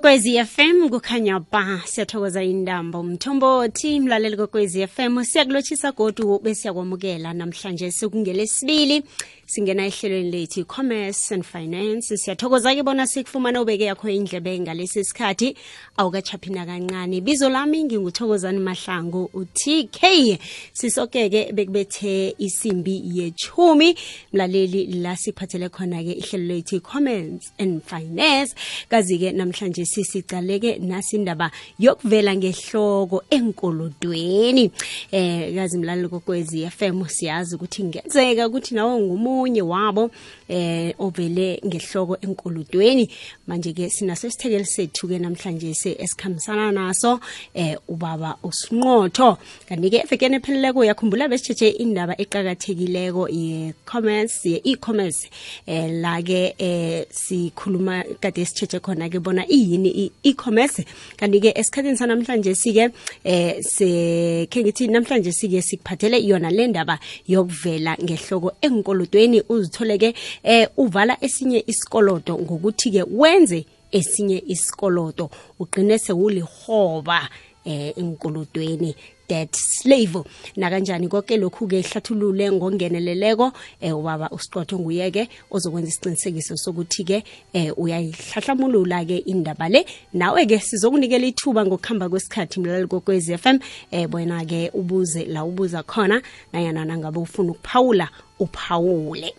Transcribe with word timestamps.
ikwekwezi 0.00 0.44
fm 0.44 0.88
kukhanya 0.88 1.40
ba 1.52 1.82
siyathokoza 1.84 2.42
indambo. 2.42 3.02
Mthombothi 3.02 4.00
mlaleli 4.00 4.36
kokwezi 4.36 4.86
fm 4.86 5.24
siyakulotshisa 5.24 5.92
godu 5.92 6.38
besiyakwamukela. 6.38 7.34
Namhlanje 7.34 7.90
sekungelesibili 7.90 9.02
singena 9.46 9.86
ehlelweni 9.86 10.30
lethu 10.30 10.64
commerce 10.64 11.34
and 11.34 11.44
finance. 11.44 12.16
Siyathokoza 12.16 12.74
ke 12.74 12.82
bona 12.82 13.06
sikufumana 13.06 13.60
ubeke 13.60 13.84
yakho 13.84 14.08
indlebe 14.08 14.60
ngalesi 14.60 15.04
sikhathi 15.04 15.56
awukachaphina 15.96 16.66
kancane 16.66 17.20
bizo 17.20 17.48
lami 17.50 17.84
nginguthokozani 17.84 18.58
mahlangu 18.58 19.30
utk 19.34 20.38
sisokeke 20.72 21.52
bekubethe 21.52 22.34
isimbi 22.38 23.02
yechumi 23.04 23.94
mlaleli 24.32 24.86
la 24.86 25.16
siphathele 25.16 25.68
khona-ke 25.68 26.12
ihlelo 26.12 26.54
lethu 26.54 26.80
commerce 26.80 27.52
and 27.58 27.82
finance. 27.82 28.54
Kazi-ke 28.88 29.32
namhlanje 29.32 29.84
sisicaleke 29.90 30.78
nasi 30.78 31.16
indaba 31.16 31.50
yokuvela 31.78 32.36
ngehloko 32.36 33.22
enkolodweni. 33.30 34.70
Eh 35.12 35.54
kazi 35.54 35.78
mlaleli 35.78 36.08
kokwezi 36.08 36.70
FM 36.70 37.04
siyazi 37.08 37.54
ukuthi 37.54 37.84
ngenzeka 37.84 38.48
ukuthi 38.48 38.74
nawe 38.74 39.00
ngumunye 39.00 39.62
wabo 39.62 40.10
eh 40.48 40.94
ovele 40.98 41.60
ngehloko 41.66 42.16
enkolodweni. 42.20 43.08
Manje 43.46 43.72
ke 43.72 43.90
sinaso 43.90 44.26
isithekeli 44.28 44.64
sethu 44.64 45.08
ke 45.08 45.18
namhlanje 45.18 45.74
se 45.74 45.96
esikhambisana 45.98 46.72
naso 46.72 47.20
eh 47.54 47.76
ubaba 47.88 48.36
usinqotho. 48.42 49.38
Kanti 49.68 49.90
ke 49.90 50.04
evekeni 50.04 50.36
epheleleko 50.36 50.78
uyakhumbula 50.80 51.28
besitsheje 51.28 51.68
indaba 51.82 52.14
eqakathekileko 52.14 53.28
ye-commerce 53.28 54.44
ye-e-commerce. 54.44 55.28
Eh 55.66 55.88
la 56.02 56.22
ke 56.22 56.54
eh 56.58 57.06
sikhuluma 57.10 58.04
kade 58.20 58.44
sitsheje 58.44 58.78
khona 58.80 59.08
ke 59.08 59.18
bona 59.18 59.44
iyini 59.48 59.79
i-e-commerce 59.88 60.84
kanti 61.16 61.40
ke 61.40 61.52
esikhathini 61.56 61.96
sanamhlanje 61.96 62.54
sike 62.54 62.90
eh 63.24 63.62
sekhe 63.62 64.62
ngithi 64.62 64.88
namhlanje 64.88 65.32
sike 65.32 65.62
sikuphathele 65.62 66.20
yona 66.26 66.50
le 66.50 66.66
ndaba 66.66 66.98
yokuvela 67.28 67.96
ngehloko 68.02 68.52
enkolodweni 68.60 69.42
uzitholeke 69.48 70.14
eh 70.42 70.68
uvala 70.76 71.16
esinye 71.20 71.64
isikolodo 71.66 72.38
ngokuthi 72.38 72.90
ke 72.90 73.04
wenze 73.10 73.64
esinye 73.92 74.42
isikolodo. 74.46 75.30
Ugqine 75.58 75.98
sewulihoba 75.98 77.28
eh 77.64 77.92
enkolodweni 77.96 78.94
debt 79.30 79.54
slave. 79.54 80.24
Nakanjani 80.56 81.08
konke 81.08 81.36
lokhu-ke 81.36 81.82
hlathulule 81.82 82.50
ngongeneleleko 82.52 83.52
um 83.82 83.92
ubaba 83.92 84.28
usiqotho 84.30 84.78
nguye-ke 84.78 85.28
ozokwenza 85.50 85.88
isiqinisekiso 85.88 86.56
sokuthi-ke 86.56 87.22
um 87.54 87.72
uyayihlahlamulula-ke 87.76 89.16
indaba 89.26 89.68
le. 89.68 89.86
Nawe-ke 90.14 90.58
sizokunikela 90.58 91.26
ithuba 91.26 91.66
ngokuhamba 91.66 92.08
kwesikhathi 92.08 92.60
mlaleli 92.60 92.86
kokwezi 92.86 93.32
f 93.32 93.46
m. 93.46 93.58
Um 93.92 94.06
bona-ke 94.10 94.70
ubuze 94.74 95.24
la 95.24 95.44
ubuza 95.44 95.82
khona 95.82 96.22
nayananangabe 96.52 97.18
ufuna 97.20 97.52
ukuphawula 97.52 98.08
uphawule. 98.38 99.34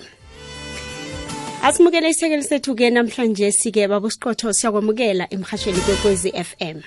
Asimukele 1.64 2.10
isekelo 2.10 2.44
sethu-ke 2.44 2.90
namhlanje 2.90 3.52
sike 3.52 3.88
baba 3.88 4.08
usiqotho 4.08 4.54
siyakwamukela 4.54 5.28
emhashweni 5.34 5.80
kwekwezi 5.80 6.32
f 6.34 6.56
m. 6.60 6.82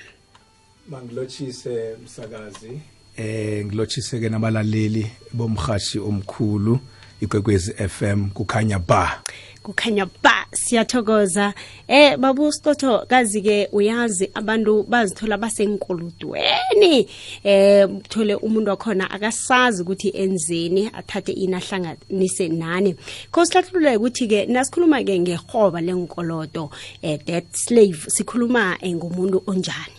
Mangilotshise 0.89 1.95
msakazi 2.03 2.79
eh 3.17 3.65
ngilotshise 3.65 4.19
ke 4.19 4.29
nabalaleli 4.29 5.11
bomhashi 5.33 5.99
omkhulu 5.99 6.79
ikwekwezi 7.21 7.73
FM 7.73 8.29
kukhanya 8.29 8.79
ba. 8.79 9.21
Kukhanya 9.63 10.05
ba 10.23 10.45
siyathokoza. 10.51 11.53
Eh 11.87 12.17
babu 12.17 12.51
sicotho 12.51 13.05
kazi 13.07 13.41
ke 13.41 13.69
uyazi 13.71 14.29
abantu 14.33 14.83
bazithola 14.83 15.37
basenkoludweni. 15.37 17.07
Eh 17.43 17.89
uthole 17.89 18.35
umuntu 18.35 18.69
wakhona 18.69 19.11
akasazi 19.11 19.81
ukuthi 19.81 20.09
enzeni 20.09 20.89
athathe 20.93 21.31
inahlanganise 21.31 22.47
nani. 22.47 22.95
Khosihlathulule 23.31 23.97
ukuthi 23.97 24.27
ke 24.27 24.45
nasikhuluma 24.45 25.03
ke 25.03 25.19
ngehoba 25.19 25.81
lenkolodo 25.81 26.69
eh 27.01 27.19
debt 27.25 27.47
slave 27.53 28.09
sikhuluma 28.09 28.77
ngomuntu 28.83 29.43
onjani 29.47 29.94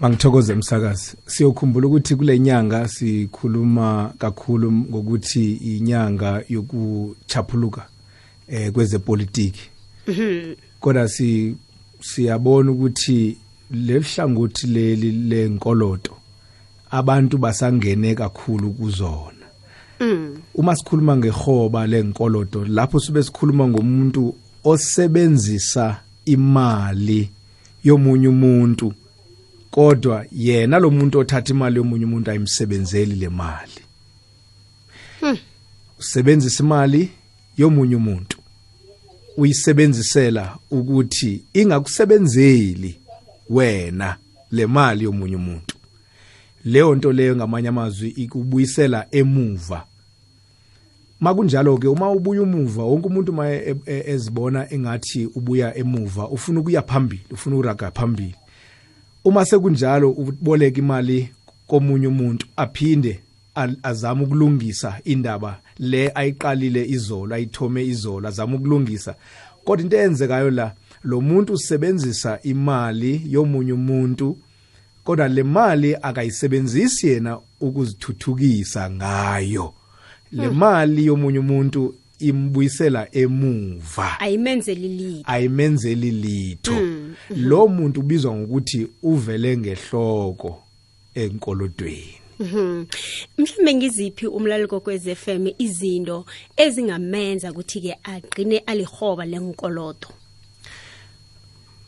Mangithokoze 0.00 0.52
umsakazi. 0.52 1.16
Siyokhumbula 1.26 1.86
ukuthi 1.86 2.16
kule 2.16 2.38
nyanga 2.38 2.88
sikhuluma 2.88 4.12
kakhulu 4.18 4.72
ngokuthi 4.72 5.52
inyanga 5.52 6.42
yokuchaphuluka 6.48 7.86
eh 8.48 8.72
kwezepolitiki. 8.72 9.70
Mhm. 10.06 10.54
Kodwa 10.80 11.08
si 11.08 11.56
siyabona 12.00 12.70
ukuthi 12.70 13.36
lelihlangothi 13.70 14.66
leli 14.66 15.12
lenkolodo 15.12 16.16
abantu 16.90 17.38
basangene 17.38 18.14
kakhulu 18.14 18.70
kuzona. 18.70 19.46
Mm. 20.00 20.36
Uma 20.54 20.76
sikhuluma 20.76 21.16
ngehoba 21.16 21.86
lenkolodo 21.86 22.64
lapho 22.64 23.00
sibe 23.00 23.22
sikhuluma 23.22 23.68
ngomuntu 23.68 24.34
osebenzisa 24.64 26.00
imali 26.24 27.30
yomunye 27.84 28.28
umuntu 28.28 28.92
kodwa 29.76 30.26
yena 30.32 30.78
lo 30.78 30.90
muntu 30.90 31.18
othatha 31.18 31.52
imali 31.52 31.76
yomunye 31.76 32.04
umuntu 32.04 32.30
ayimsebenzeli 32.30 33.14
le 33.14 33.28
mali. 33.28 33.80
Hmm. 35.20 35.38
usebenzisa 35.98 36.64
imali 36.64 37.10
yomunye 37.56 37.96
umuntu. 37.96 38.38
Uyisebenzisela 39.36 40.56
ukuthi 40.70 41.44
ingakusebenzeli 41.52 42.96
wena 43.50 44.16
le 44.50 44.66
mali 44.66 45.04
yomunye 45.04 45.36
umuntu. 45.36 45.76
Leyo 46.64 46.94
nto 46.94 47.12
leyo 47.12 47.36
ngamanye 47.36 47.68
amazwi 47.68 48.08
ikubuyisela 48.08 49.06
emuva. 49.10 49.84
Makunjalo 51.20 51.78
ke 51.78 51.88
uma 51.88 52.10
ubuya 52.10 52.42
umuva 52.42 52.82
wonke 52.82 53.06
umuntu 53.06 53.32
uma 53.32 53.50
e, 53.50 53.76
e, 53.86 54.02
ezibona 54.06 54.72
engathi 54.72 55.26
ubuya 55.26 55.76
emuva 55.76 56.28
ufuna 56.28 56.60
ukuya 56.60 56.82
phambili 56.82 57.24
ufuna 57.30 57.56
uraga 57.56 57.90
phambili. 57.90 58.34
Uma 59.26 59.44
sekunjalo 59.44 60.10
uboleka 60.10 60.78
imali 60.78 61.28
komunye 61.66 62.06
umuntu 62.06 62.46
aphinde 62.56 63.20
azama 63.82 64.22
ukulungisa 64.22 65.00
indaba 65.04 65.58
le 65.78 66.12
ayiqalile 66.14 66.88
izolo 66.88 67.34
ayithome 67.34 67.86
izolo 67.86 68.28
azama 68.28 68.56
ukulungisa 68.56 69.14
kodwa 69.64 69.82
into 69.84 69.96
eyenzekayo 69.96 70.50
la 70.50 70.72
lo 71.04 71.20
muntu 71.20 71.52
usebenzisa 71.52 72.38
imali 72.42 73.22
yomunye 73.28 73.72
umuntu 73.72 74.38
kodwa 75.04 75.28
le 75.28 75.42
mali 75.42 75.96
akayisebenzisi 76.02 77.08
yena 77.08 77.38
ukuzithuthukisa 77.60 78.90
ngayo 78.90 79.74
le 80.32 80.46
hmm. 80.46 80.58
mali 80.58 81.06
yomunye 81.06 81.38
umuntu 81.38 81.94
imbuyisela 82.18 83.08
emuva. 83.12 84.20
Ayimenzeli 84.20 84.88
litho. 84.88 85.30
Ayimenzeli 85.30 86.10
litho. 86.10 86.72
Mm, 86.72 87.14
mm, 87.30 87.48
lo 87.48 87.68
muntu 87.68 88.00
ubizwa 88.00 88.34
ngokuthi 88.34 88.86
uvele 89.02 89.56
ngehloko 89.56 90.62
enkolodweni. 91.14 92.14
Mhm. 92.38 92.84
Mhlambe 93.38 93.74
ngiziphi 93.74 94.26
umlaleli 94.26 94.68
kokwez 94.68 95.08
FM 95.14 95.46
izinto 95.58 96.26
ezingamenza 96.56 97.50
ukuthi 97.50 97.80
ke 97.80 97.96
agcine 98.04 98.58
alihoba 98.58 99.24
lenkolodo. 99.24 100.08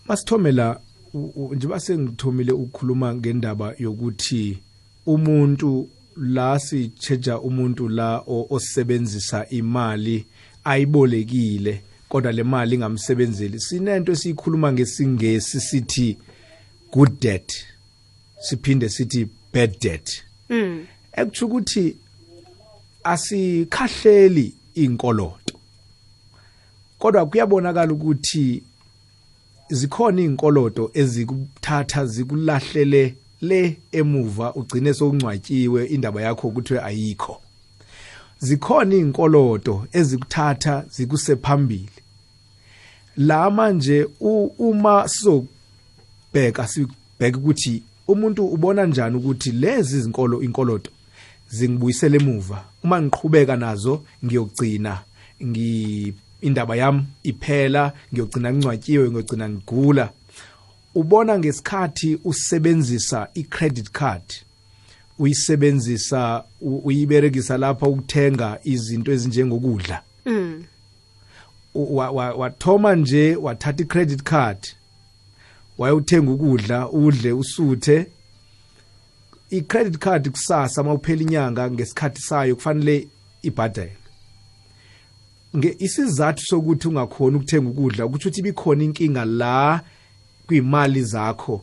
Masithomela 0.06 0.81
njengoba 1.14 1.81
sengithomile 1.81 2.52
ukukhuluma 2.52 3.14
ngendaba 3.14 3.74
yokuthi 3.78 4.58
umuntu 5.06 5.88
la 6.20 6.59
sicheja 6.59 7.38
umuntu 7.38 7.88
la 7.88 8.23
osebenzisa 8.50 9.49
imali 9.49 10.26
ayibolekile 10.65 11.82
kodwa 12.09 12.32
le 12.32 12.43
mali 12.43 12.75
ingamsebenzeli. 12.75 13.61
Sinento 13.61 14.12
esiyikhuluma 14.12 14.73
ngesingesi 14.73 15.61
sithi 15.61 16.19
good 16.93 17.20
debt 17.20 17.53
siphinde 18.41 18.88
sithi 18.88 19.29
bad 19.53 19.79
debt. 19.81 20.23
Mm. 20.50 20.87
Ekuthi 21.12 21.44
ukuthi 21.44 21.97
asikhahleli 23.05 24.55
inkolodo 24.75 25.55
kodwa 26.99 27.26
kuyabonakala 27.26 27.93
ukuthi 27.93 28.62
zikhona 29.70 30.20
izinkolodo 30.20 30.91
ezikuthatha 30.94 32.06
zikulahlele 32.06 33.15
le 33.40 33.76
emuva 33.93 34.55
ugcine 34.55 34.94
sokungcwatshiwe 34.94 35.87
indaba 35.87 36.23
yakho 36.23 36.49
ukuthi 36.49 36.79
ayikho. 36.79 37.40
Zikhona 38.40 38.94
izinkolodo 38.94 39.87
ezikuthatha 39.93 40.85
zikusephambili. 40.90 41.88
La 43.17 43.50
manje 43.50 44.06
uma 44.58 45.08
sizobheka 45.08 46.67
sibheka 46.67 47.38
ukuthi 47.38 47.82
umuntu 48.08 48.46
ubona 48.46 48.87
njani 48.87 49.17
ukuthi 49.17 49.50
lezi 49.52 50.00
zinkolo 50.00 50.43
inkolodo 50.43 50.91
zingibuyisela 51.50 52.17
emuva? 52.17 52.64
Uma 52.82 53.02
ngiqhubeka 53.02 53.56
nazo 53.56 54.02
ngiyogcina 54.25 55.00
ngi 55.44 56.14
indaba 56.41 56.76
yami 56.76 57.02
iphela 57.23 57.93
ngiyogcina 58.12 58.52
ngcwatshiwe 58.52 59.11
ngiyogcina 59.11 59.49
ngigula. 59.49 60.11
Ubona 60.98 61.38
ngesikhathi 61.38 62.18
usebenzisa 62.24 63.28
i-credit 63.34 63.90
card. 63.90 64.22
Uyisebenzisa 65.18 66.44
u- 66.60 66.78
uyiberegisa 66.84 67.58
lapha 67.58 67.86
ukuthenga 67.86 68.58
izinto 68.64 69.12
ezinjengokudla. 69.12 70.02
Mm. 70.26 70.64
U- 71.74 71.96
wa- 71.96 72.10
wa- 72.10 72.34
wathoma 72.34 72.94
nje 72.96 73.36
wathatha 73.36 73.82
i-credit 73.82 74.22
card 74.22 74.58
wayothenga 75.78 76.30
ukudla 76.32 76.90
udle 76.90 77.32
usuthe. 77.32 78.06
I-credit 79.50 79.98
card 79.98 80.30
kusasa 80.30 80.82
mawuphela 80.82 81.22
inyanga 81.22 81.70
ngesikhathi 81.70 82.20
sayo 82.22 82.54
kufanele 82.56 83.08
ibhadele 83.42 83.92
nge 85.56 85.76
isizathu 85.78 86.42
sokuthi 86.46 86.88
ungakhona 86.88 87.36
ukuthenga 87.36 87.70
ukudla 87.70 88.06
ukuthi 88.06 88.28
uthi 88.28 88.40
ibikhona 88.40 88.84
inkinga 88.84 89.24
la 89.24 89.80
kwimali 90.48 91.02
zakho 91.02 91.62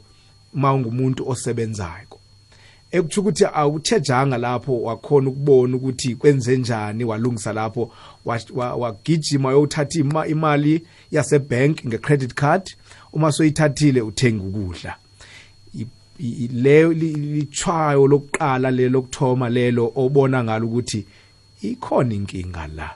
mawungumuntu 0.53 1.29
osebenzayo. 1.29 2.07
Ekuthi 2.91 3.19
ukuthi 3.19 3.45
awuthejanga 3.53 4.37
lapho 4.37 4.81
wakhona 4.81 5.29
ukubona 5.29 5.75
ukuthi 5.75 6.15
kwenze 6.15 6.57
njani 6.57 7.03
walungisa 7.03 7.53
lapho 7.53 7.91
wa- 8.25 8.39
wa- 8.53 8.75
wagijima 8.75 9.49
uyothatha 9.49 9.99
ima- 9.99 10.27
imali 10.27 10.85
yasebank 11.11 11.85
nge-credit 11.85 12.33
card. 12.33 12.69
Uma 13.13 13.31
soyithathile 13.31 14.01
uthenga 14.01 14.43
ukudla. 14.43 14.95
I- 15.79 15.87
i- 16.19 16.47
leyo 16.47 16.93
li- 16.93 17.13
lichwayo 17.13 18.07
lokuqala 18.07 18.71
lelo 18.71 18.89
lokuthoma 18.89 19.49
lelo 19.49 19.91
obona 19.95 20.43
ngalo 20.43 20.67
ukuthi 20.67 21.05
ikhona 21.61 22.13
inkinga 22.13 22.67
la. 22.67 22.89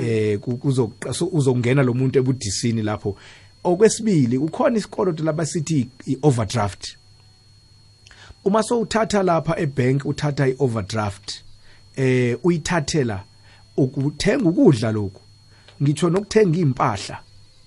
Eh 0.00 0.38
ku- 0.40 0.56
kuzo- 0.56 1.12
so 1.12 1.26
uzongena 1.32 1.82
lo 1.82 1.94
muntu 1.94 2.18
ebudisini 2.18 2.82
lapho. 2.82 3.16
Okwesibili 3.64 4.38
ukhona 4.38 4.78
isikoloto 4.78 5.24
labasithi 5.24 5.88
i-overdraft. 6.06 6.96
Uma 8.44 8.62
sowuthatha 8.62 9.22
lapha 9.22 9.58
ebank 9.58 10.04
uthatha 10.04 10.48
i-overdraft 10.48 11.44
eh 11.96 12.38
uyithathela 12.42 13.24
ukuthenga 13.76 14.48
ukudla 14.48 14.92
lokhu. 14.92 15.20
Ngitsho 15.82 16.10
nokuthenga 16.10 16.58
impahla 16.58 17.20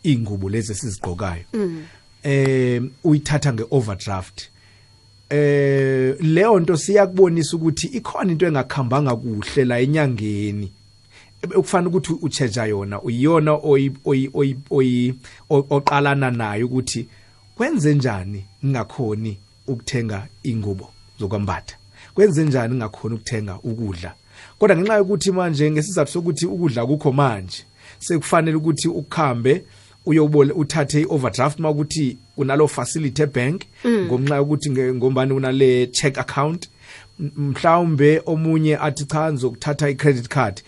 ingubo 0.03 0.49
lezi 0.49 0.71
esizigqokayo. 0.71 1.43
Eh 2.23 2.81
uyithatha 3.03 3.53
ngeoverdraft. 3.53 4.49
Eh 5.29 6.15
leyo 6.19 6.59
nto 6.59 6.77
siyakubonisa 6.77 7.57
ukuthi 7.57 7.87
ikhona 7.87 8.31
into 8.31 8.47
engakhambanga 8.47 9.15
kuhle 9.15 9.65
la 9.65 9.79
enyangeni. 9.79 10.71
Ukufanele 11.55 11.89
ukuthi 11.89 12.13
ucheja 12.21 12.65
yona 12.65 13.01
uyiyona 13.01 13.53
oyi 13.63 13.91
oyi 14.05 14.29
oyi- 14.33 14.57
oyi 14.69 15.13
o- 15.49 15.65
oqalana 15.69 16.31
nayo 16.31 16.65
ukuthi 16.65 17.07
kwenze 17.55 17.93
njani 17.95 18.45
ngingakhoni 18.65 19.37
ukuthenga 19.67 20.27
ingubo 20.43 20.89
zokwambatha? 21.19 21.75
Kwenze 22.13 22.43
njani 22.45 22.73
ngingakhoni 22.73 23.15
ukuthenga 23.15 23.59
ukudla? 23.63 24.13
Kodwa 24.59 24.77
ngenxa 24.77 24.95
yokuthi 24.97 25.31
manje 25.31 25.71
ngesizathu 25.71 26.11
sokuthi 26.11 26.45
ukudla 26.45 26.85
kukho 26.85 27.11
manje 27.11 27.63
sekufanele 27.99 28.57
ukuthi 28.57 28.87
ukhambe 28.87 29.65
uyobole 30.05 30.53
uthathe 30.53 31.01
i-overdraft 31.01 31.59
uma 31.59 31.69
ukuthi 31.69 32.17
unalo 32.37 32.67
facility 32.67 33.21
ebank 33.21 33.61
ngomnxa 33.87 34.35
yokuthi 34.35 34.69
nge- 34.69 34.93
ngombani 34.93 35.33
unale 35.33 35.87
check 35.87 36.17
account. 36.17 36.69
M- 37.19 37.31
mhlawumbe 37.37 38.21
omunye 38.25 38.77
athi 38.77 39.05
cha 39.05 39.31
ngizokuthatha 39.31 39.89
i-credit 39.89 40.27
card. 40.27 40.61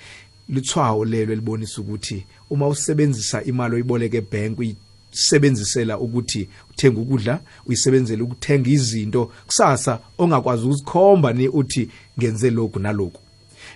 Lithwawo 0.50 1.06
lelo 1.06 1.34
elibonisa 1.34 1.82
ukuthi 1.82 2.26
uma 2.50 2.68
usebenzisa 2.68 3.44
imali 3.44 3.76
oyiboleka 3.76 4.18
ebank 4.18 4.60
uyisebenzisela 4.60 6.00
ukuthi 6.00 6.50
uthenga 6.72 7.02
ukudla 7.02 7.40
uyisebenzele 7.66 8.24
ukuthenga 8.24 8.70
izinto 8.70 9.32
kusasa 9.46 10.00
ongakwazi 10.18 10.66
ukuzikhomba 10.66 11.34
ni 11.34 11.48
uthi 11.48 11.90
ngenze 12.20 12.50
lokhu 12.50 12.80
nalokhu. 12.80 13.22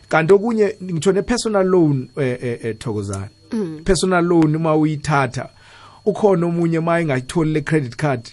Kanti 0.10 0.34
okunye 0.34 0.76
ngitho 0.84 1.12
ne-personal 1.12 1.68
loan 1.68 2.10
eh, 2.18 2.38
eh, 2.42 2.60
eh, 2.64 2.76
thokozana 2.78 3.30
personal 3.84 4.26
loan 4.26 4.56
uma 4.56 4.76
uyithatha 4.76 5.50
ukhona 6.06 6.46
omunye 6.46 6.80
uma 6.80 7.00
engayitholi 7.00 7.54
le 7.54 7.62
credit 7.62 7.96
card 7.96 8.30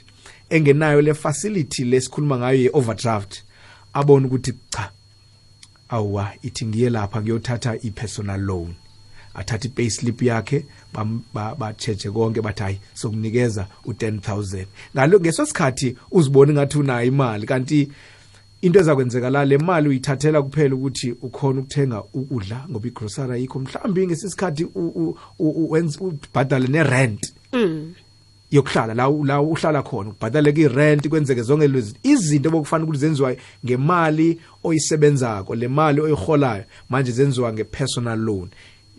engenayo 0.50 1.02
le 1.02 1.14
facility 1.14 1.84
lesikhuluma 1.84 2.38
ngayo 2.38 2.60
ye-overdraft 2.60 3.42
abone 3.92 4.26
ukuthi 4.26 4.52
cha 4.70 4.90
awuwa 5.88 6.32
ithi 6.42 6.66
ngiye 6.66 6.90
lapha 6.90 7.22
ngiyothatha 7.22 7.76
i-personal 7.82 8.40
loan. 8.40 8.74
Athatha 9.34 9.68
i-payslip 9.68 10.22
yakhe 10.22 10.64
bam- 10.94 11.20
ba- 11.34 11.54
bacheje 11.54 12.10
konke 12.10 12.40
bathi 12.42 12.62
hayi 12.62 12.78
sokunikeza 12.94 13.66
u-10000 13.84 14.66
ngalo 14.94 15.20
ngeso 15.20 15.46
sikhathi 15.46 15.96
uzibona 16.10 16.52
ngathi 16.52 16.78
unayo 16.78 17.06
imali 17.08 17.46
kanti 17.46 17.88
into 18.62 18.80
ezakwenzeka 18.80 19.30
la 19.30 19.44
le 19.44 19.58
mali 19.58 19.88
uyithathela 19.88 20.42
kuphela 20.42 20.74
ukuthi 20.74 21.12
ukhona 21.22 21.60
ukuthenga 21.60 22.02
ukudla 22.14 22.66
ngoba 22.70 22.88
igrocery 22.88 23.32
ayikho. 23.32 23.58
Mhlawumbe 23.58 24.06
ngesisikhathi 24.06 24.64
u- 24.64 24.70
u- 24.74 25.16
u- 25.38 25.50
u- 25.50 25.70
wenza- 25.70 26.00
ubhadale 26.00 26.66
ne-rent. 26.68 27.32
Mm. 27.52 27.94
Yokuhlala 28.50 28.94
la 28.94 29.08
la 29.24 29.40
uhlala 29.40 29.82
khona 29.82 30.10
ubhadaleke 30.10 30.60
irent 30.60 31.08
kwenzeke 31.08 31.42
zonke 31.42 31.68
lezi 31.68 31.94
izinto 32.02 32.50
bokufanele 32.50 32.84
ukuthi 32.88 33.00
zenziwa 33.00 33.36
ngemali 33.64 34.40
oyisebenzako 34.64 35.54
le 35.54 35.68
mali 35.68 36.00
oyiholayo 36.00 36.64
manje 36.88 37.12
zenziwa 37.12 37.52
ngepersonal 37.52 38.18
loan. 38.18 38.48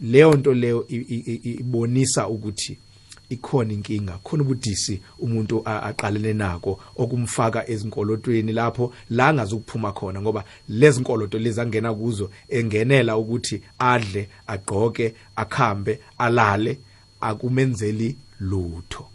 Leyo 0.01 0.33
nto 0.35 0.53
leyo 0.53 0.85
i- 0.89 0.95
i- 0.95 1.41
i- 1.43 1.53
ibonisa 1.59 2.27
ukuthi 2.27 2.77
ikhona 3.29 3.73
inkinga 3.73 4.19
khona 4.23 4.43
ubudisi 4.43 5.01
umuntu 5.19 5.61
a- 5.65 5.81
aqalene 5.81 6.33
nako 6.33 6.79
okumfaka 6.97 7.69
ezinkolotweni 7.69 8.53
lapho 8.53 8.93
la 9.09 9.27
angazukuphuma 9.27 9.91
khona 9.91 10.21
ngoba 10.21 10.43
lezi 10.69 10.99
nkoloto 11.01 11.39
lezi 11.39 11.61
angena 11.61 11.93
kuzo 11.93 12.29
engenela 12.49 13.17
ukuthi 13.17 13.61
adle 13.79 14.29
agqoke 14.47 15.13
akhambe 15.35 15.99
alale 16.17 16.77
akumenzeli 17.21 18.15
lutho. 18.39 19.05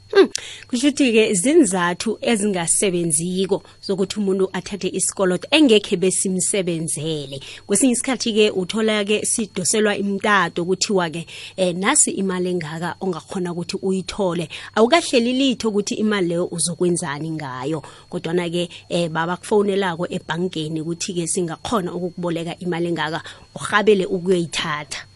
Kusho 0.68 0.94
ukuthi-ke 0.94 1.34
zinzathu 1.34 2.18
ezingasebenziko 2.20 3.62
zokuthi 3.82 4.18
umuntu 4.20 4.48
athathe 4.52 4.88
isikoloto 4.88 5.48
engekhe 5.50 5.96
besimsebenzele. 5.96 7.40
Kwesinye 7.66 7.92
isikhathi-ke 7.92 8.50
uthola-ke 8.50 9.26
sidoselwa 9.26 9.96
imtato 9.96 10.64
kuthiwa-ke 10.64 11.26
eh, 11.56 11.74
nasi 11.74 12.10
imali 12.10 12.50
engaka 12.50 12.96
ongakhona 13.00 13.52
ukuthi 13.52 13.76
uyithole. 13.82 14.48
Awukahleli 14.74 15.32
litho 15.32 15.68
ukuthi 15.68 15.94
imali 15.94 16.28
leyo 16.28 16.46
uzokwenzani 16.46 17.30
ngayo. 17.30 17.82
Kodwana-ke 18.10 18.68
eh, 18.88 19.08
babakufowunelako 19.10 20.06
ebhankeni 20.10 20.80
ukuthi-ke 20.80 21.26
singakhona 21.26 21.94
ukukuboleka 21.94 22.58
imali 22.58 22.88
engaka 22.88 23.22
uhabele 23.54 24.06
ukuyoyithatha 24.06 25.13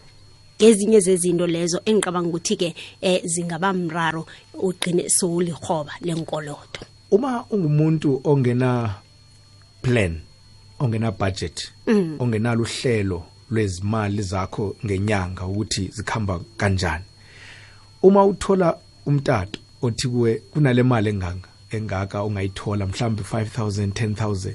ngezinye 0.59 0.99
zezinto 0.99 1.47
lezo 1.47 1.81
engicabanga 1.85 2.29
ukuthi-ke 2.29 2.75
eh 3.01 3.21
zingaba 3.25 3.73
mraro 3.73 4.25
ugcine 4.53 5.09
sowulikhoba 5.09 5.93
lenkoloto 6.01 6.81
uma 7.11 7.45
ungumuntu 7.49 8.21
ongena 8.23 8.95
plan 9.81 10.19
ongena 10.79 11.11
budget 11.11 11.71
ongenalo 12.19 12.61
uhlelo 12.61 13.23
lwezimali 13.51 14.21
zakho 14.21 14.75
ngenyanga 14.85 15.45
ukuthi 15.45 15.87
zikhamba 15.93 16.39
kanjani 16.57 17.05
uma 18.03 18.25
uthola 18.25 18.77
umtato 19.05 19.59
othi 19.81 20.07
kuwe 20.07 20.35
kunale 20.35 20.83
mali 20.83 21.09
enganga 21.09 21.49
engaka 21.71 22.23
ungayithola 22.23 22.85
mhlawumbe 22.85 23.23
5000 23.23 23.87
10000 23.87 24.53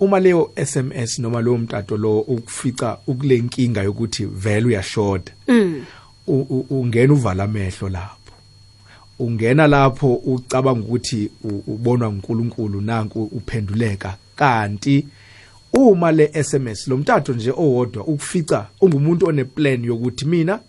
uma 0.00 0.20
leyo 0.20 0.50
SMS 0.56 1.18
noma 1.18 1.40
lowo 1.40 1.58
mtato 1.58 1.96
lo 1.96 2.20
ukufica 2.20 2.96
ukulenkinga 3.06 3.82
yokuthi 3.82 4.26
vele 4.26 4.66
uyashoda 4.66 5.32
u- 6.26 6.66
ungena 6.70 7.12
uvala 7.12 7.44
amehlo 7.44 7.88
lapho. 7.88 8.18
Ungena 9.18 9.66
lapho 9.66 10.14
ucabanga 10.14 10.80
ukuthi 10.80 11.30
ubonwa 11.66 12.08
uNkulunkulu 12.08 12.80
nanku 12.80 13.22
uphenduleka. 13.22 14.16
Kanti 14.36 15.06
uma 15.72 16.12
le 16.12 16.30
SMS 16.44 16.88
lo 16.88 16.96
mtato 16.96 17.32
nje 17.32 17.50
owodwa 17.50 18.04
ukufica 18.04 18.66
ungumuntu 18.80 19.26
oneplan 19.26 19.84
yokuthi 19.84 20.24
mina 20.24 20.60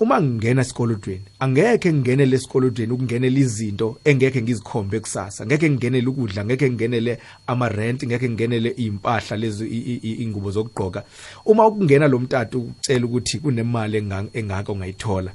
uma 0.00 0.22
ngingena 0.22 0.62
esikolotweni 0.62 1.22
angeke 1.40 1.92
ngingene 1.92 2.26
lesikolotweni 2.26 2.92
ukungenela 2.92 3.38
izinto 3.38 3.98
engeke 4.04 4.42
ngizikhombe 4.42 5.00
kusasa. 5.00 5.46
Ngeke 5.46 5.70
ngingenele 5.70 6.06
ukudla 6.08 6.44
ngeke 6.44 6.70
ngingenele 6.70 7.18
ama 7.46 7.68
rent 7.68 8.04
ngeke 8.06 8.28
ngingenele 8.28 8.68
impahla 8.76 9.36
lezi 9.36 9.64
i- 9.66 9.84
i- 9.92 10.00
i- 10.02 10.22
ingubo 10.22 10.50
zokugqoka. 10.50 11.04
Uma 11.44 11.66
ukungena 11.66 12.08
lo 12.08 12.18
mtato 12.18 12.60
ucela 12.60 13.06
ukuthi 13.06 13.38
kunemali 13.38 13.98
enga- 14.00 14.28
engaka 14.32 14.72
ongayithola 14.72 15.32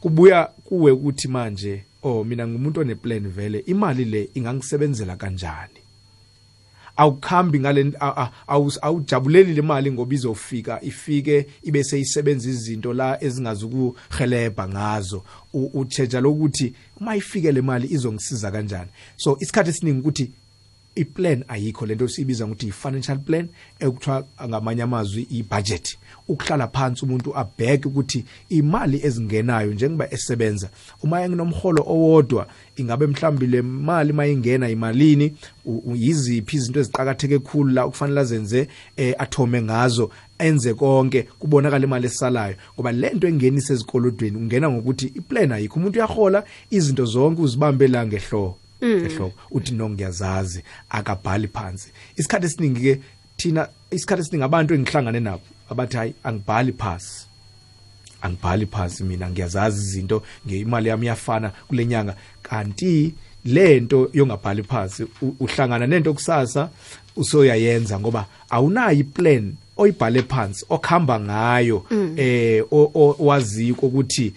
kubuya 0.00 0.48
kuwe 0.64 0.92
ukuthi 0.92 1.28
manje 1.28 1.84
oh 2.02 2.24
mina 2.24 2.46
ngumuntu 2.48 2.80
oneplan 2.80 3.28
vele 3.28 3.58
imali 3.66 4.04
le 4.04 4.28
ingangisebenzela 4.34 5.16
kanjani? 5.16 5.77
Awukhambi 6.98 7.60
ngale 7.60 7.92
a- 8.00 8.22
a- 8.22 8.30
awu- 8.48 8.78
awujabuleli 8.82 9.54
le 9.54 9.62
mali 9.62 9.92
ngoba 9.92 10.14
izofika 10.14 10.82
ifike 10.82 11.46
ibe 11.62 11.84
seyisebenza 11.84 12.50
izinto 12.50 12.92
la 12.92 13.16
ezingazukuhelebha 13.24 14.68
ngazo. 14.68 15.22
U- 15.54 15.70
utsheja 15.80 16.20
lokuthi 16.20 16.74
uma 17.00 17.16
ifike 17.16 17.52
le 17.52 17.62
mali 17.62 17.88
izongisiza 17.90 18.50
kanjani. 18.50 18.90
So 19.16 19.36
isikhathi 19.40 19.70
esiningi 19.70 20.00
ukuthi 20.00 20.30
iplan 21.00 21.44
ayikho. 21.48 21.86
Lento 21.86 22.08
siyibiza 22.08 22.44
ukuthi 22.46 22.66
i-financial 22.66 23.18
plan 23.18 23.48
ekuthiwa 23.80 24.24
ngamanye 24.48 24.82
amazwi 24.82 25.26
i-budget. 25.30 25.98
Ukuhlala 26.28 26.68
phansi 26.68 27.04
umuntu 27.04 27.36
abheke 27.36 27.88
ukuthi 27.88 28.24
imali 28.48 29.00
ezingenayo 29.06 29.72
njengoba 29.72 30.12
esebenza 30.14 30.68
uma 31.02 31.22
enginomholo 31.22 31.82
owodwa 31.86 32.46
ingabe 32.76 33.06
mhlawumbe 33.06 33.46
le 33.46 33.62
mali 33.62 34.12
mayingena 34.12 34.68
imalini 34.70 35.34
u- 35.64 35.82
u- 35.86 35.96
yiziphi 35.96 36.56
izinto 36.56 36.80
eziqakatheke 36.80 37.38
khulu 37.38 37.70
la 37.72 37.86
ukufanele 37.86 38.20
azenze 38.20 38.68
eh, 38.96 39.14
athome 39.18 39.62
ngazo 39.62 40.10
enze 40.38 40.74
konke 40.74 41.22
kubonakala 41.22 41.84
imali 41.84 42.06
esalayo. 42.06 42.56
Ngoba 42.74 42.92
lento 42.92 43.28
engenisa 43.28 43.74
ezikolodweni 43.74 44.36
ungena 44.36 44.70
ngokuthi 44.70 45.06
iplan 45.06 45.52
ayikho. 45.52 45.80
Umuntu 45.80 45.98
uyahola 45.98 46.44
izinto 46.70 47.04
zonke 47.04 47.42
uzibambe 47.42 47.88
la 47.88 48.06
ngehloko 48.06 48.58
ehloko 48.80 49.32
uthi 49.50 49.72
no 49.74 49.88
ngiyazazi 49.90 50.62
akabhali 50.90 51.48
phansi. 51.48 51.88
Isikhathi 52.16 52.46
esiningi 52.46 52.80
ke 52.80 53.00
thina 53.36 53.68
isikhathi 53.90 54.20
esiningi 54.22 54.44
abantu 54.44 54.74
engihlangane 54.74 55.20
nabo 55.20 55.42
abathi 55.70 55.96
hayi 55.96 56.14
angibhali 56.24 56.72
phasi. 56.72 57.26
Angibhali 58.22 58.66
phansi 58.66 59.04
mina 59.04 59.30
ngiyazazi 59.30 59.80
izinto 59.82 60.22
ngeimali 60.46 60.88
yami 60.88 61.06
yafana 61.06 61.50
kule 61.68 61.86
nyanga. 61.86 62.14
Kanti 62.42 63.14
lento 63.44 64.10
yongabhali 64.12 64.62
phansi 64.62 65.06
uhlangana 65.40 65.86
nento 65.86 66.14
kusasa 66.14 66.68
usoyayenza 67.16 68.00
ngoba 68.00 68.26
awunayo 68.50 68.98
iplan 68.98 69.54
oyibhale 69.76 70.22
phansi 70.22 70.64
okhamba 70.68 71.20
ngayo 71.20 71.84
eh 72.16 72.62
o- 72.70 72.90
o- 72.94 73.16
waziko 73.18 73.86
ukuthi 73.86 74.32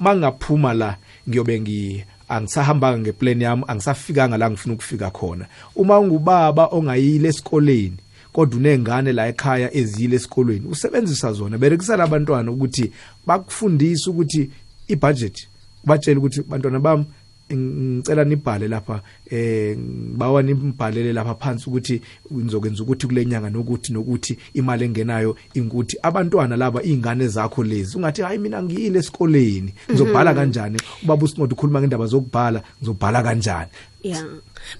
mangaphuma 0.00 0.74
la 0.74 0.96
ngiyobe 1.28 1.60
ngi 1.60 2.04
angisahambanga 2.30 2.98
ngeplan 2.98 3.40
yami 3.40 3.64
angisafikanga 3.66 4.38
la 4.38 4.50
ngifuna 4.50 4.74
ukufika 4.74 5.10
khona. 5.10 5.46
Uma 5.76 5.98
ungubaba 5.98 6.66
ongayile 6.66 7.28
esikoleni 7.28 7.96
kodwa 8.32 8.58
unengane 8.58 9.12
la 9.12 9.28
ekhaya 9.28 9.74
eziyile 9.74 10.16
esikolweni 10.16 10.66
usebenzisa 10.66 11.32
zona. 11.32 11.58
Berekisela 11.58 12.04
abantwana 12.04 12.50
ukuthi 12.50 12.92
bakufundise 13.26 14.10
ukuthi 14.10 14.50
ibudget 14.88 15.48
ubatshela 15.84 16.18
ukuthi 16.18 16.42
bantwana 16.42 16.80
bami 16.80 17.04
ngicela 17.52 18.24
nibhale 18.24 18.68
lapha 18.68 19.02
eh 19.30 19.76
bawa 20.16 20.42
nibhalele 20.42 21.12
lapha 21.12 21.34
phansi 21.34 21.68
ukuthi 21.68 22.00
ngizokwenza 22.32 22.82
ukuthi 22.82 23.06
kule 23.06 23.24
nyanga 23.26 23.50
nokuthi 23.50 23.92
nokuthi 23.92 24.38
imali 24.54 24.84
engenayo 24.84 25.36
inkuthi 25.54 25.96
abantwana 26.02 26.56
laba 26.56 26.82
izingane 26.82 27.28
zakho 27.28 27.64
lezi 27.64 27.96
ungathi 27.96 28.22
hayi 28.22 28.38
mina 28.38 28.62
ngiyile 28.62 28.98
esikoleni? 28.98 29.74
Ngizobhala 29.90 30.34
kanjani? 30.34 30.78
Ubaba 31.02 31.24
usinqodo 31.24 31.54
ukhuluma 31.54 31.80
ngendaba 31.80 32.06
zokubhala 32.06 32.62
ngizobhala 32.78 33.22
kanjani? 33.22 33.70
Ya 34.02 34.24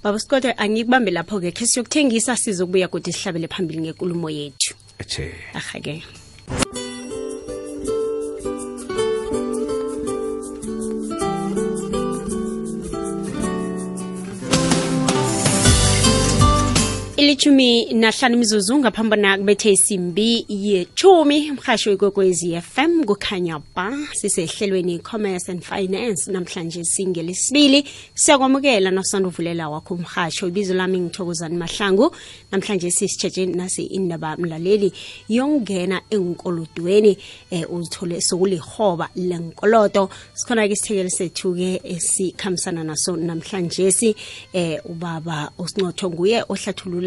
baba 0.02 0.18
sikode 0.18 0.52
angikubambe 0.52 1.10
lapho-ke. 1.10 1.52
Khe 1.52 1.66
siyokuthengisa 1.66 2.36
sizokubuya 2.36 2.88
kuthi 2.88 3.12
sihlabele 3.12 3.48
phambili 3.48 3.80
ngenkulumo 3.80 4.30
yethu. 4.30 4.74
Eche 4.98 5.32
ahake. 5.54 6.02
Ilithumi 17.20 17.92
nahlanu 17.92 18.34
imizuzu 18.34 18.78
ngaphambana 18.78 19.38
kubethe 19.38 19.70
isimbi 19.72 20.46
yechumi 20.48 21.50
mhasho 21.50 21.92
ikwekwezi 21.92 22.60
fm 22.60 23.04
kukhanya 23.04 23.60
ba 23.76 23.92
sisehlelweni 24.12 24.98
commerce 24.98 25.52
and 25.52 25.62
finance. 25.62 26.30
Namhlanje 26.32 26.84
singelesibili 26.84 27.84
siyakwamukela 28.14 28.90
nosanda 28.90 29.28
uvulela 29.28 29.68
wakho 29.68 29.94
umhasho 29.94 30.48
ibizo 30.48 30.74
lami 30.74 31.00
ngithokozani 31.00 31.56
mahlangu. 31.56 32.16
Namhlanje 32.52 32.90
sisitsheje 32.90 33.46
nasi 33.46 33.82
indaba 33.82 34.36
mlaleli 34.36 34.92
yongena 35.28 36.00
enkolodweni 36.10 37.18
eh, 37.50 37.72
uzithole 37.72 38.20
sokulihoba 38.20 39.08
lenkolodo 39.14 40.08
sikhona-ke 40.34 40.72
isithekeli 40.72 41.10
sethu-ke 41.10 41.80
esikhambisana 41.84 42.84
naso 42.84 43.16
namhlanje 43.16 43.92
si 43.92 44.16
eh, 44.52 44.80
ubaba 44.84 45.50
usinotho 45.58 46.10
nguye 46.10 46.44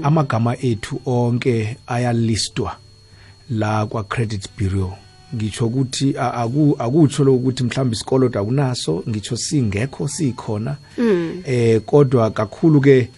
Amagama 0.02 0.56
ethu 0.62 1.00
onke 1.06 1.76
ayalistwa 1.86 2.76
la 3.50 3.86
kwa 3.86 4.04
credit 4.04 4.48
bureau. 4.58 4.92
Ngisho 5.34 5.66
ukuthi 5.66 6.14
akutsho 6.78 7.24
lokuthi 7.24 7.64
mhlawumbe 7.64 7.94
isikolodo 7.94 8.40
akunaso 8.40 9.02
ngisho 9.08 9.36
singekho 9.36 10.08
sikhona. 10.08 10.76
Eh 11.44 11.80
kodwa 11.80 12.30
kakhulu 12.30 12.80
ke 12.80 13.08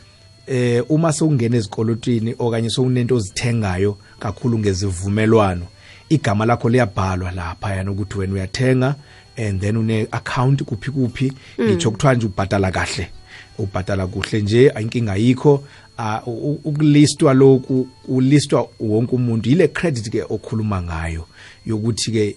eh 0.46 0.84
uma 0.88 1.12
sewungena 1.12 1.56
ezikolotini 1.56 2.34
okanye 2.38 2.70
sewunento 2.70 3.16
ozithengayo 3.16 3.96
kakhulu 4.18 4.58
ngezivumelwano 4.58 5.66
igama 6.08 6.46
lakho 6.46 6.68
liyabhalwa 6.68 7.30
lapha 7.30 7.74
yana 7.74 7.90
ukuthi 7.90 8.18
wena 8.18 8.32
uyathenga 8.32 8.94
and 9.36 9.60
then 9.60 9.76
une 9.76 10.06
account 10.12 10.62
kuphi 10.64 10.90
kuphi 10.90 11.32
ngitsho 11.60 11.90
kuthiwa 11.90 12.14
nje 12.14 12.26
ubhadala 12.26 12.70
kahle. 12.70 13.08
Ubhadala 13.58 14.06
kuhle 14.06 14.42
nje 14.42 14.72
inkinga 14.80 15.12
ayikho. 15.12 15.64
Ukulistwa 16.64 17.34
lokhu 17.34 17.88
ulistwa 18.08 18.68
wonke 18.80 19.16
umuntu 19.16 19.50
ile 19.50 19.68
credit 19.68 20.10
ke 20.10 20.22
okhuluma 20.22 20.82
ngayo 20.82 21.26
yokuthi 21.66 22.12
ke 22.12 22.36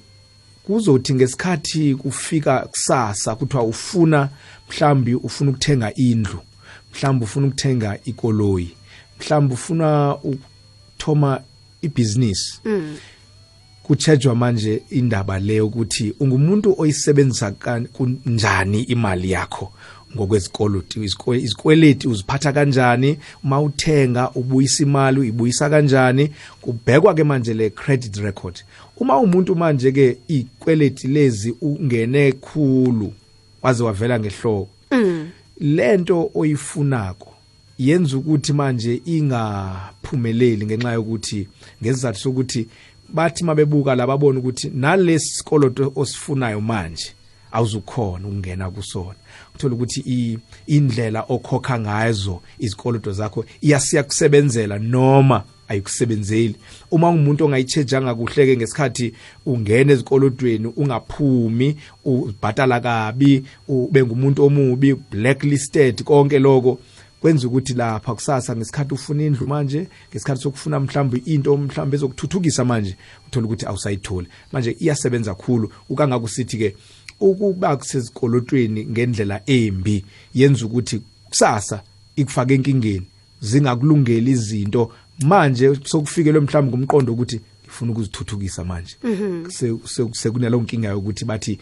kuzothi 0.64 1.14
ngesikhathi 1.14 1.96
kufika 1.96 2.60
kusasa 2.60 3.36
kuthiwa 3.36 3.64
ufuna 3.64 4.30
mhlambi 4.70 5.16
ufuna 5.16 5.52
ukuthenga 5.52 5.94
indlu 5.96 6.40
mhlawumbe 6.94 7.26
ufuna 7.26 7.48
ukuthenga 7.48 8.00
ikoloyi 8.06 8.76
mhlawumbe 9.20 9.54
ufuna 9.54 10.16
ukuthoma 10.16 11.42
ibhizinisi 11.82 12.60
kutshejwa 13.90 14.36
manje 14.36 14.82
indaba 14.90 15.40
leyo 15.40 15.68
ukuthi 15.68 16.14
ungumuntu 16.20 16.76
oyisebenzisa 16.78 17.52
kanjani 17.52 18.82
imali 18.82 19.32
yakho 19.32 19.72
ngokwezikoloto 20.16 21.00
izikwe- 21.00 21.40
izikweleti 21.44 22.08
uziphatha 22.08 22.54
kanjani 22.54 23.18
uma 23.44 23.62
uthenga 23.62 24.32
ubuyisa 24.32 24.84
imali 24.84 25.20
uyibuyisa 25.20 25.70
kanjani. 25.70 26.32
Kubhekwa 26.62 27.14
ke 27.14 27.24
manje 27.24 27.54
le 27.54 27.70
credit 27.70 28.18
record. 28.18 28.62
Uma 28.98 29.18
umuntu 29.18 29.56
manje 29.56 29.92
ke 29.92 30.18
ikweleti 30.28 31.08
lezi 31.08 31.56
ungene 31.62 32.32
khulu 32.32 33.14
waze 33.62 33.84
wavela 33.84 34.20
ngehloko 34.20 34.70
lento 35.60 36.32
oyifunako 36.36 37.34
yenza 37.80 38.18
ukuthi 38.18 38.54
manje 38.54 39.02
ingaphumeleli 39.06 40.66
ngenxa 40.66 40.92
yokuthi 40.94 41.48
ngesizathu 41.82 42.20
sokuthi 42.20 42.68
bathi 43.14 43.44
mabebuka 43.44 43.96
lababona 43.96 44.40
ukuthi 44.40 44.72
nalesi 44.76 45.34
sikoloto 45.38 45.92
osifunayo 45.96 46.62
manje 46.62 47.12
awuzukhona 47.52 48.28
ukungena 48.28 48.72
kusona. 48.72 49.16
Uthola 49.56 49.76
ukuthi 49.76 50.04
i- 50.06 50.38
indlela 50.68 51.26
okhokha 51.30 51.80
ngazo 51.80 52.42
izikoloto 52.60 53.12
zakho 53.12 53.46
iyasiya 53.62 54.04
kusebenzela 54.04 54.80
noma 54.80 55.44
ayikusebenzeli. 55.68 56.56
Uma 56.92 57.10
ungumuntu 57.10 57.46
ongayitshejanga 57.46 58.16
kuhleke 58.16 58.58
ngesikhathi 58.58 59.14
ungena 59.46 59.94
ezikolotweni 59.94 60.74
ungaphumi 60.78 61.76
ubhatala 62.06 62.80
kabi 62.80 63.44
ube 63.68 64.04
ngumuntu 64.04 64.46
omubi 64.46 64.94
blacklisted 65.12 66.04
konke 66.04 66.40
lokho 66.40 66.80
kwenza 67.22 67.48
ukuthi 67.48 67.74
lapha 67.74 68.16
kusasa 68.16 68.56
ngesikhathi 68.56 68.94
ufuna 68.94 69.24
indlu 69.24 69.48
manje 69.48 69.88
ngesikhathi 70.10 70.42
sokufuna 70.42 70.80
mhlawumbe 70.80 71.22
into 71.26 71.58
mhlawumbe 71.58 71.98
ezokuthuthukisa 71.98 72.66
manje 72.66 72.96
uthola 73.28 73.46
ukuthi 73.46 73.66
awusayitholi. 73.66 74.28
Manje 74.52 74.76
iyasebenza 74.80 75.36
kakhulu. 75.36 75.72
Ukangakusithi 75.90 76.58
ke 76.58 76.76
ukuba 77.20 77.78
kusezikolotweni 77.78 78.86
ngendlela 78.86 79.42
embi 79.46 80.06
yenza 80.34 80.66
ukuthi 80.66 81.02
kusasa 81.30 81.84
ikufake 82.16 82.54
enkingeni 82.54 83.06
zingakulungeli 83.42 84.32
izinto. 84.32 84.92
Manje 85.20 85.76
sokufikelwe 85.84 86.42
mhlawumbe 86.42 86.78
ngumqondo 86.78 87.14
ukuthi 87.14 87.42
ngifuna 87.64 87.92
ukuzithuthukisa 87.92 88.64
manje. 88.64 88.96
Sekunalo 90.12 90.62
nkinga 90.62 90.88
yokuthi 90.88 91.26
bathi 91.26 91.60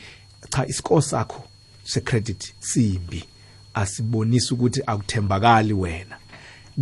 cha 0.49 0.67
isikolo 0.67 1.01
sakho 1.01 1.43
secredit 1.83 2.53
simbi. 2.59 3.23
Asibonisi 3.81 4.53
ukuthi 4.53 4.81
akuthembakali 4.85 5.73
wena. 5.73 6.15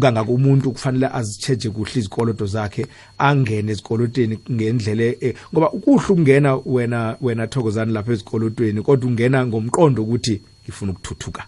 Kangaka 0.01 0.31
umuntu 0.31 0.71
kufanele 0.71 1.07
azicheje 1.13 1.69
kuhle 1.69 1.91
izikolodo 1.99 2.45
zakhe 2.45 2.85
angene 3.17 3.71
ezikolotweni 3.71 4.39
ngendlela 4.51 5.03
e- 5.03 5.35
ngoba 5.53 5.71
ukuhle 5.71 6.05
ukungena 6.09 6.55
wena 6.65 7.15
wena 7.21 7.47
thokozani 7.47 7.93
lapha 7.93 8.11
ezikolotweni 8.11 8.81
kodwa 8.81 9.09
ungena 9.09 9.47
ngomqondo 9.47 10.03
ukuthi 10.03 10.41
ngifuna 10.63 10.91
ukuthuthuka. 10.91 11.43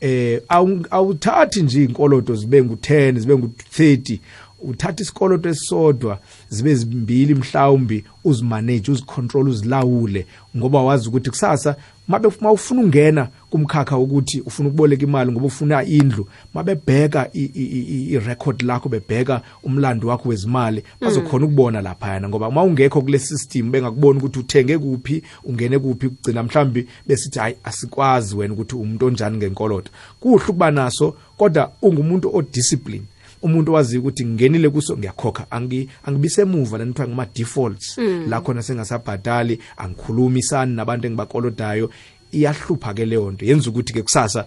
Eh 0.00 0.40
awu- 0.48 0.86
awuthathi 0.90 1.62
nje 1.62 1.84
inkolodo 1.84 2.34
zibe 2.34 2.60
ngu10 2.60 3.18
zibe 3.18 3.34
ngu30 3.34 4.18
uthatha 4.64 5.02
isikoloto 5.02 5.48
esisodwa 5.48 6.18
zibe 6.48 6.74
zimbili 6.74 7.34
mhlawumbi 7.34 8.04
uzimanage 8.24 8.92
uzicontrol 8.92 9.48
uzilawule 9.48 10.26
ngoba 10.56 10.82
wazi 10.82 11.08
ukuthi 11.08 11.30
kusasa 11.30 11.76
mabe 12.08 12.28
mawufuna 12.40 12.80
ungena 12.80 13.28
kumkhakha 13.50 13.98
ukuthi 13.98 14.40
ufuna 14.40 14.68
ukuboleka 14.68 15.02
imali 15.02 15.32
ngoba 15.32 15.46
ufuna 15.46 15.84
indlu 15.84 16.28
mabebheka 16.54 17.28
i-record 17.32 18.62
lakho 18.62 18.88
bebheka 18.88 19.40
umlando 19.62 20.08
wakho 20.08 20.28
wezimali 20.28 20.84
bazokhona 21.00 21.44
ukubona 21.44 21.82
lapha 21.82 22.08
yana 22.12 22.28
ngoba 22.28 22.48
uma 22.48 22.62
ungekho 22.62 23.02
kule 23.02 23.18
system 23.18 23.70
bengakubona 23.70 24.18
ukuthi 24.18 24.38
uthenge 24.38 24.78
kuphi 24.78 25.22
ungene 25.44 25.78
kuphi 25.78 26.08
kugcina 26.08 26.42
mhlawumbe 26.42 26.86
besithi 27.06 27.38
hayi 27.38 27.56
asikwazi 27.64 28.36
wena 28.36 28.54
ukuthi 28.54 28.76
umuntu 28.76 29.06
onjani 29.06 29.36
ngenkoloto. 29.36 29.90
Kuhle 30.20 30.44
ukuba 30.44 30.70
naso 30.70 31.14
kodwa 31.36 31.72
ungumuntu 31.82 32.36
odiscipline. 32.36 33.04
Umuntu 33.42 33.72
owaziyo 33.72 34.00
ukuthi 34.00 34.24
ngingenile 34.24 34.68
kuso 34.70 34.96
ngiyakhokha. 34.96 35.46
Angi 35.50 35.88
angibisemuva 36.04 36.78
lento 36.78 37.02
kuthiwa 37.02 37.08
ngama 37.08 37.26
defaults 37.34 37.98
la 38.28 38.40
khona 38.40 38.62
sengasabhadali 38.62 39.58
angikhulumisani 39.76 40.74
nabantu 40.74 41.06
engibakolodayo. 41.06 41.90
Iyahlupha 42.32 42.94
ke 42.94 43.04
leyo 43.04 43.30
nto. 43.30 43.44
Yenza 43.44 43.70
ukuthi 43.70 43.92
ke 43.92 44.02
kusasa 44.02 44.46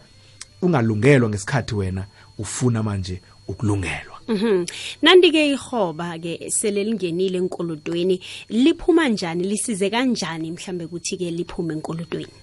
ungalungelwa 0.62 1.30
ngesikhathi 1.30 1.76
wena 1.76 2.06
ufuna 2.38 2.84
manje 2.84 3.22
ukulungelwa. 3.48 4.16
Mhm. 4.28 4.66
Nandi-ke 5.02 5.52
ihoba-ke 5.54 6.50
selelingenile 6.50 7.38
enkolodweni 7.38 8.20
liphuma 8.50 9.10
njani? 9.10 9.44
Lisize 9.44 9.90
kanjani 9.90 10.52
mhlambe 10.52 10.86
ukuthi-ke 10.86 11.32
liphume 11.32 11.74
enkolodweni 11.74 12.34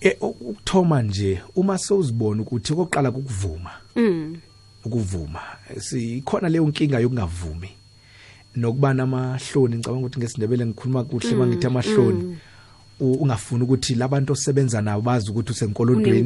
Eh, 0.00 0.16
ukuthoma 0.20 1.02
nje 1.02 1.42
uma 1.56 1.78
sewuzibona 1.78 2.42
ukuthi 2.42 2.72
okokuqala 2.72 3.10
kukuvuma 3.10 3.70
Mm. 3.98 4.36
ukuvuma 4.84 5.40
sikhona 5.80 6.48
leyo 6.48 6.66
nkinga 6.68 6.98
yokungavumi 7.00 7.68
nokuba 8.56 8.94
namahloni 8.94 9.76
ngicabanga 9.76 10.06
ukuthi 10.06 10.18
ngesindebele 10.18 10.66
ngikhuluma 10.66 11.04
kuhle 11.04 11.34
mangithi 11.34 11.66
amahloni 11.66 12.36
u- 13.00 13.12
ungafuni 13.12 13.62
ukuthi 13.64 13.94
labantu 13.94 14.32
osebenza 14.32 14.80
nabo 14.82 15.00
bazi 15.02 15.30
ukuthi 15.30 15.52
usenkolodweni 15.52 16.22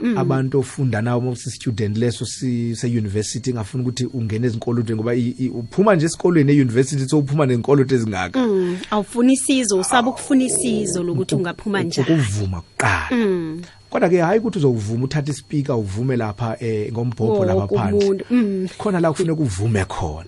mm. 0.00 0.18
abantu 0.18 0.58
ofunda 0.58 1.02
nabo 1.02 1.20
mawusi 1.20 1.50
student 1.50 1.96
leso 1.96 2.26
se 2.26 2.86
university 2.86 3.52
ngafuna 3.52 3.82
ukuthi 3.82 4.04
ungene 4.06 4.46
ezinkolodweni 4.46 4.96
ngoba 5.00 5.12
uphuma 5.58 5.94
nje 5.96 6.06
esikolweni 6.06 6.52
e-university 6.52 7.08
so 7.08 7.18
uphuma 7.18 7.46
nenkolodo 7.46 7.94
ezingaka 7.94 8.40
Mm. 8.46 8.76
Awufuna 8.90 9.32
isizo 9.32 9.78
usaba 9.80 10.08
ukufuna 10.10 10.44
isizo 10.44 11.02
lokuthi 11.02 11.34
ungaphuma 11.34 11.82
njani 11.82 12.08
ukuvuma 12.12 12.60
kuqala 12.60 13.08
Mm. 13.10 13.62
Kodwa 13.90 14.08
ke 14.08 14.20
hayi 14.20 14.38
ukuthi 14.40 14.58
uzovuma 14.58 15.04
uthathe 15.04 15.30
ispeaker 15.30 15.76
uvume 15.76 16.16
lapha 16.16 16.56
eh 16.60 16.92
ngombhobho 16.92 17.44
lapha 17.44 17.60
Wonke 17.60 17.76
phansi. 17.76 17.96
umuntu, 18.06 18.24
mm. 18.30 18.68
khona 18.78 19.00
la 19.00 19.10
kufanele 19.12 19.34
kuvume 19.34 19.84
khona. 19.84 20.24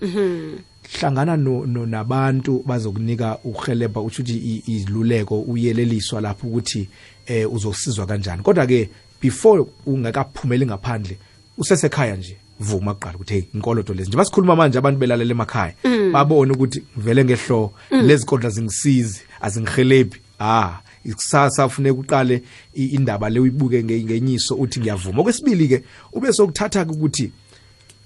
Hlangana 0.99 1.37
no, 1.37 1.65
no 1.65 1.85
nabantu 1.85 2.63
bazokunika 2.65 3.37
uhelebha 3.43 4.01
uthi 4.01 4.33
i- 4.33 4.63
iziluleko 4.67 5.39
uyeleliswa 5.41 6.21
lapho 6.21 6.47
ukuthi 6.47 6.89
eh 7.25 7.53
uzosizwa 7.53 8.05
kanjani. 8.05 8.43
Kodwa 8.43 8.65
ke 8.67 8.89
before 9.21 9.65
ungakaphumeli 9.85 10.65
ngaphandle 10.65 11.17
usesekhaya 11.57 12.15
nje 12.15 12.37
vuma 12.59 12.93
kuqala 12.93 13.15
ukuthi 13.15 13.33
hey 13.33 13.43
inkolodo 13.53 13.93
lezi 13.93 14.09
nje. 14.09 14.17
Basikhuluma 14.17 14.55
manje 14.55 14.77
abantu 14.77 14.99
belalela 14.99 15.31
emakhaya. 15.31 15.73
Babone 16.11 16.51
ukuthi 16.53 16.83
ngivele 16.97 17.25
ngehlo 17.25 17.71
lezi 17.91 18.25
kodwa 18.25 18.49
zingisizi 18.49 19.21
azingihelebhi 19.41 20.17
ah 20.39 20.79
ikusasa 21.05 21.67
kufuneka 21.67 21.99
uqale 21.99 22.43
i- 22.73 22.85
indaba 22.85 23.29
le 23.29 23.39
uyibuke 23.39 23.83
nge- 23.83 24.03
ngenyiso 24.03 24.55
uthi 24.55 24.79
ngiyavuma. 24.79 25.21
Okwesibili 25.21 25.67
ke 25.67 25.83
ube 26.13 26.33
sokuthatha 26.33 26.85
ukuthi 26.85 27.31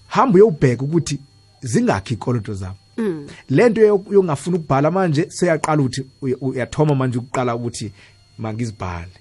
hamba 0.07 0.35
uyobheka 0.35 0.83
ukuthi 0.83 1.19
zingakhi 1.61 2.13
ikolodo 2.13 2.53
zabo 2.53 2.77
lento 3.49 3.81
yo- 3.81 4.05
yongafuna 4.11 4.57
ukubhala 4.57 4.91
manje 4.91 5.25
seyaqala 5.29 5.81
ukuthi 5.81 6.03
uya- 6.21 6.37
uyathoma 6.41 6.95
manje 6.95 7.17
ukuqala 7.17 7.55
ukuthi 7.55 7.91
mangizibhale. 8.37 9.11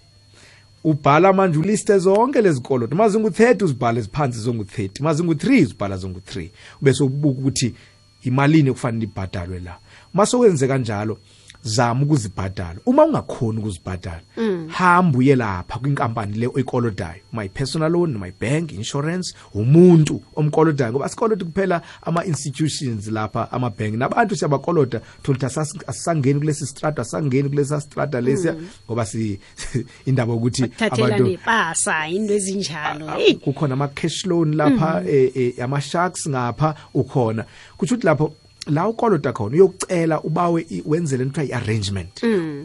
Ubhala 0.84 1.32
manje 1.32 1.58
uliste 1.58 1.98
zonke 1.98 2.40
lezi 2.42 2.60
kolodo 2.60 2.94
uma 2.96 3.08
zingu-30 3.08 3.64
uzibhale 3.64 4.00
ziphansi 4.00 4.38
zongu-30 4.40 5.00
uma 5.00 5.14
zingu-3 5.14 5.62
uzibhala 5.64 5.96
zongu-3 5.96 6.48
bese 6.82 7.02
ubuka 7.04 7.40
ukuthi 7.40 7.74
imalini 8.22 8.70
okufanele 8.70 9.04
ibhadalwe 9.04 9.60
la. 9.60 9.78
Uma 10.14 10.26
sokwenze 10.26 10.68
kanjalo 10.68 11.18
zama 11.64 12.02
ukuzibhadala. 12.02 12.76
Uma 12.86 13.04
ungakhoni 13.04 13.58
ukuzibhadala 13.58 14.20
hamba 14.68 15.18
uye 15.18 15.36
lapha 15.36 15.78
kwinkampani 15.78 16.38
le 16.38 16.46
oyikolodayo. 16.46 17.20
My 17.32 17.48
personal 17.48 17.90
loan 17.92 18.18
my 18.18 18.30
bank 18.40 18.72
insurance 18.72 19.34
umuntu 19.54 20.22
omkolodayo. 20.36 20.92
Ngoba 20.92 21.08
sikolodi 21.08 21.44
kuphela 21.44 21.82
ama-institutions 22.02 23.06
lapha 23.08 23.52
amabhenki 23.52 23.96
nabantu 23.96 24.36
siyabakoloda 24.36 25.00
thola 25.22 25.38
ukuthi 25.38 25.46
asas- 25.46 25.84
asisangeni 25.86 26.40
kulesi 26.40 26.66
strata 26.66 27.02
asisangeni 27.02 27.48
kulesa 27.48 27.80
strata 27.80 28.20
lesiya. 28.20 28.54
Ngoba 28.86 29.06
si 29.06 29.38
indaba 30.06 30.32
yokuthi 30.32 30.68
thathela 30.68 31.18
nepasa 31.18 32.08
into 32.08 32.34
ezinjalo 32.34 33.06
hey. 33.16 33.34
kukhona 33.34 33.74
ama-cash 33.74 34.26
loan 34.26 34.54
lapha 34.54 35.02
eh, 35.08 35.30
eh, 35.34 35.64
ama-sharks 35.64 36.28
ngapha 36.28 36.74
ukhona. 36.94 37.44
Kusho 37.76 37.94
ukuthi 37.94 38.06
lapho 38.06 38.34
la 38.66 38.88
ukoloda 38.88 39.32
khona 39.32 39.54
uyokucela 39.56 40.20
ubawe 40.22 40.66
i- 40.70 40.82
wenze 40.86 41.16
lento 41.16 41.40
kuthiwa 41.40 41.46
i-arrangement 41.60 42.22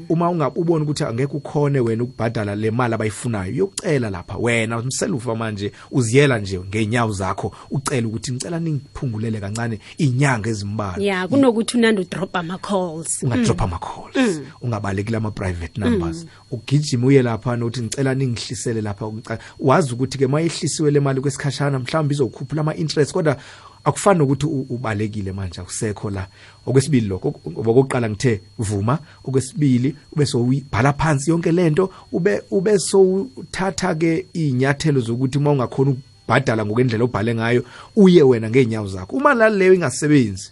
uma 0.10 0.30
unga- 0.30 0.52
ubona 0.56 0.84
ukuthi 0.84 1.04
angeke 1.04 1.38
ukhone 1.38 1.80
wena 1.80 2.04
ukubhadala 2.04 2.56
le 2.56 2.72
mali 2.72 2.94
abayifunayo 2.94 3.52
uyokucela 3.54 4.10
lapha. 4.10 4.38
Wena 4.38 4.78
umselufa 4.80 5.36
manje 5.36 5.72
uziyela 5.92 6.40
nje 6.40 6.60
ngeenyawo 6.60 7.12
zakho 7.12 7.52
ucela 7.72 8.08
ukuthi 8.08 8.32
ngicela 8.32 8.60
ningiphungulele 8.60 9.40
kancane 9.40 9.80
iy'nyanga 9.98 10.50
ezimbalwa. 10.50 11.04
Ya 11.04 11.28
kunokuthi 11.28 11.78
unandi 11.78 12.02
udrop 12.02 12.36
ama-calls. 12.36 13.24
Ungadrop 13.24 13.62
ama-calls. 13.62 14.42
Ungabalekile 14.62 15.18
ama-private 15.18 15.82
numbers. 15.82 16.26
Ugijima 16.52 17.08
uye 17.08 17.22
lapha 17.22 17.56
nokuthi 17.56 17.82
ngicela 17.82 18.16
ningihlisele 18.16 18.82
lapha. 18.82 19.06
Ngica- 19.06 19.40
wazi 19.60 19.94
ukuthi-ke 19.94 20.26
uma 20.26 20.42
yehlisiwe 20.42 20.92
le 20.92 21.00
mali 21.00 21.22
kwesikhashana 21.22 21.80
mhlawumbe 21.80 22.14
izokhuphula 22.14 22.62
ama-interest 22.62 23.12
kodwa 23.14 23.38
akufani 23.84 24.20
nokuthi 24.20 24.46
u- 24.46 24.66
ubalekile 24.70 25.32
manje 25.32 25.62
akusekho 25.62 26.10
la. 26.10 26.28
Okwesibili 26.66 27.08
lokho 27.08 27.34
ngoba 27.50 27.74
kokuqala 27.74 28.10
ngithe 28.10 28.42
vuma. 28.60 29.00
Okwesibili 29.24 29.96
ube 30.12 30.26
sowuyibhala 30.26 30.94
phansi 30.94 31.32
yonke 31.32 31.52
lento 31.52 31.90
ube 32.12 32.42
ube 32.52 32.80
sowuthatha 32.80 33.96
ke 33.96 34.26
inyathelo 34.34 35.00
zokuthi 35.02 35.38
uma 35.38 35.52
ungakhona 35.52 35.92
ukubhadala 35.92 36.66
ngokwendlela 36.66 37.04
obhale 37.04 37.36
ngayo 37.36 37.64
uye 37.96 38.24
wena 38.24 38.50
ngeenyawo 38.50 38.88
zakho. 38.88 39.16
Uma 39.18 39.34
laleyo 39.34 39.74
ingasebenzi 39.74 40.52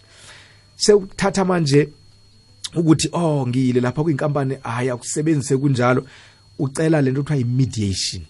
sewuthatha 0.76 1.44
manje 1.44 1.88
ukuthi 2.76 3.08
oh 3.12 3.46
ngiyile 3.46 3.80
lapha 3.80 4.02
kwinkampani 4.02 4.56
hayi 4.62 4.90
akusebenzise 4.90 5.56
kunjalo. 5.56 6.06
Ucela 6.58 7.02
lento 7.02 7.22
kuthiwa 7.22 7.38
i-mediation 7.40 8.22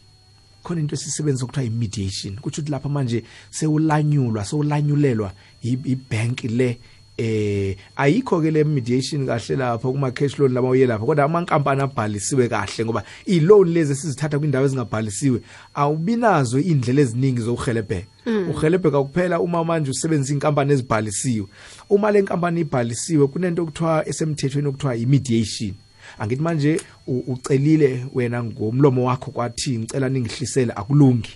khona 0.69 0.81
into 0.81 0.95
esisebenzisa 0.95 1.47
kuthiwa 1.47 1.67
i-mediation 1.67 2.37
kutsho 2.37 2.61
ukuthi 2.61 2.71
lapha 2.71 2.89
manje 2.89 3.25
sewulanyulwa 3.51 4.45
sewulanyulelwa 4.45 5.33
i- 5.65 5.85
ibank 5.85 6.45
le 6.45 6.79
eh 7.19 7.75
ayikho 7.97 8.41
ke 8.41 8.51
le 8.51 8.63
mediation 8.65 9.27
kahle 9.27 9.57
lapha 9.57 9.89
kuma 9.91 10.11
cash 10.13 10.39
loan 10.39 10.53
lama 10.53 10.69
uye 10.69 10.87
lapha. 10.87 11.05
Kodwa 11.07 11.25
amankampani 11.25 11.83
abhalisiwe 11.83 12.49
kahle 12.49 12.85
ngoba 12.85 13.03
i-loan 13.27 13.69
lezi 13.73 13.93
esizithatha 13.93 14.39
kwindawo 14.39 14.65
ezingabhalisiwe 14.67 15.41
awubinazo 15.75 16.59
indlela 16.61 17.01
eziningi 17.03 17.41
zokuhelebheka 17.43 18.07
uhelebheka 18.51 19.03
kuphela 19.03 19.41
uma 19.41 19.65
manje 19.65 19.91
usebenzisa 19.91 20.35
inkampani 20.35 20.73
ezibhalisiwe. 20.73 21.47
Uma 21.91 22.11
le 22.11 22.23
nkampani 22.23 22.61
ibhalisiwe 22.61 23.27
kunento 23.27 23.63
okuthiwa 23.63 24.09
esemthethweni 24.09 24.69
okuthiwa 24.69 24.97
i-mediation. 24.97 25.75
Angithi 26.19 26.43
manje 26.43 26.81
u- 27.07 27.23
ucelile 27.33 28.07
wena 28.15 28.45
ngomlomo 28.45 29.05
wakho 29.05 29.31
kwathi 29.31 29.79
ngicela 29.79 30.09
ningihlisele 30.09 30.73
akulungi. 30.77 31.31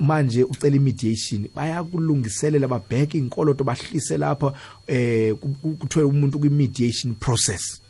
Manje 0.00 0.44
ucela 0.44 0.76
imediation 0.76 1.48
bayakulungiselela 1.54 2.68
babheke 2.68 3.18
inkoloto 3.18 3.64
bahlise 3.64 4.16
lapha 4.18 4.52
eh 4.86 5.34
ku- 5.34 5.54
ku- 5.62 5.76
kuthiwe 5.76 6.04
umuntu 6.04 6.38
kwi-mediation 6.38 7.14
process. 7.14 7.80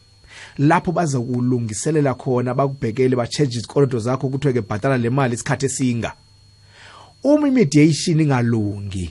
Lapho 0.58 0.92
baza 0.92 1.20
kulungiselela 1.20 2.14
khona 2.14 2.54
bakubhekele 2.54 3.16
ba-charge 3.16 3.58
izikoloto 3.58 3.98
zakho 3.98 4.28
kuthiwe 4.28 4.52
ke 4.54 4.60
bhatala 4.60 4.96
le 4.98 5.10
mali 5.10 5.34
isikhathi 5.34 5.66
esinga. 5.66 6.12
Uma 7.24 7.48
i-mediation 7.48 8.20
ingalungi 8.20 9.10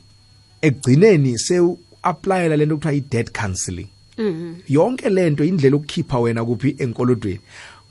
ekugcineni 0.62 1.38
sewu-aplayela 1.38 2.56
lento 2.58 2.76
kuthiwa 2.78 2.93
i-debt 2.93 3.32
counselling 3.32 3.88
yonke 4.67 5.10
lento 5.10 5.43
indlela 5.43 5.75
yokukhipha 5.77 6.19
wena 6.19 6.45
kuphi 6.45 6.75
enkolodweni. 6.80 7.39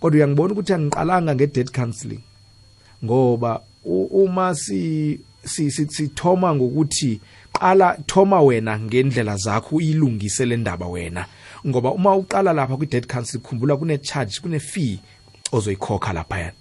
Kodwa 0.01 0.17
uyangibona 0.17 0.53
ukuthi 0.53 0.73
angiqalanga 0.73 1.35
nge-debt 1.35 1.71
counselling 1.73 2.21
ngoba 3.05 3.61
uma 3.85 4.55
si 4.55 5.19
si- 5.45 5.71
si- 5.71 5.87
sithoma 5.91 6.55
ngokuthi 6.55 7.21
qala 7.53 7.97
thoma 8.07 8.41
wena 8.43 8.79
ngendlela 8.79 9.37
zakho 9.37 9.77
uyilungise 9.77 10.45
le 10.47 10.57
ndaba 10.57 10.87
wena. 10.87 11.27
Ngoba 11.67 11.91
uma 11.93 12.15
uqala 12.17 12.53
lapha 12.53 12.77
kwi-debt 12.77 13.07
council 13.07 13.41
khumbula 13.41 13.77
kune-charge 13.77 14.41
kune-fee 14.43 14.99
ozoyikhokha 15.53 16.12
laphayana. 16.12 16.53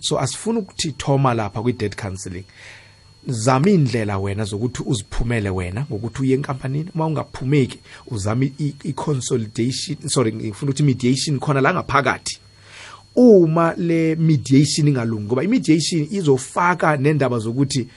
So 0.00 0.18
asifuni 0.18 0.58
ukuthi 0.58 0.92
thoma 0.98 1.34
lapha 1.34 1.62
kwi-debt 1.62 1.96
counselling 1.96 2.44
zama 3.26 3.70
indlela 3.70 4.18
wena 4.18 4.44
zokuthi 4.44 4.82
uziphumele 4.86 5.50
wena 5.50 5.86
ngokuthi 5.90 6.22
uye 6.22 6.34
enkampanini. 6.34 6.88
Uma 6.94 7.06
ungaphumeki 7.06 7.78
uzame 8.10 8.52
i- 8.60 8.74
i-consolidation 8.84 9.96
sorry 10.08 10.32
ngifuna 10.32 10.70
ukuthi 10.70 10.82
mediation 10.82 11.38
khona 11.38 11.60
la 11.60 11.74
ngaphakathi. 11.74 12.38
Uma 13.16 13.74
le 13.76 14.16
mediation 14.16 14.88
ingalungi 14.88 15.24
ngoba 15.26 15.42
i-mediation 15.44 16.08
izofaka 16.10 16.96
nendaba 16.96 17.38
zokuthi 17.38 17.88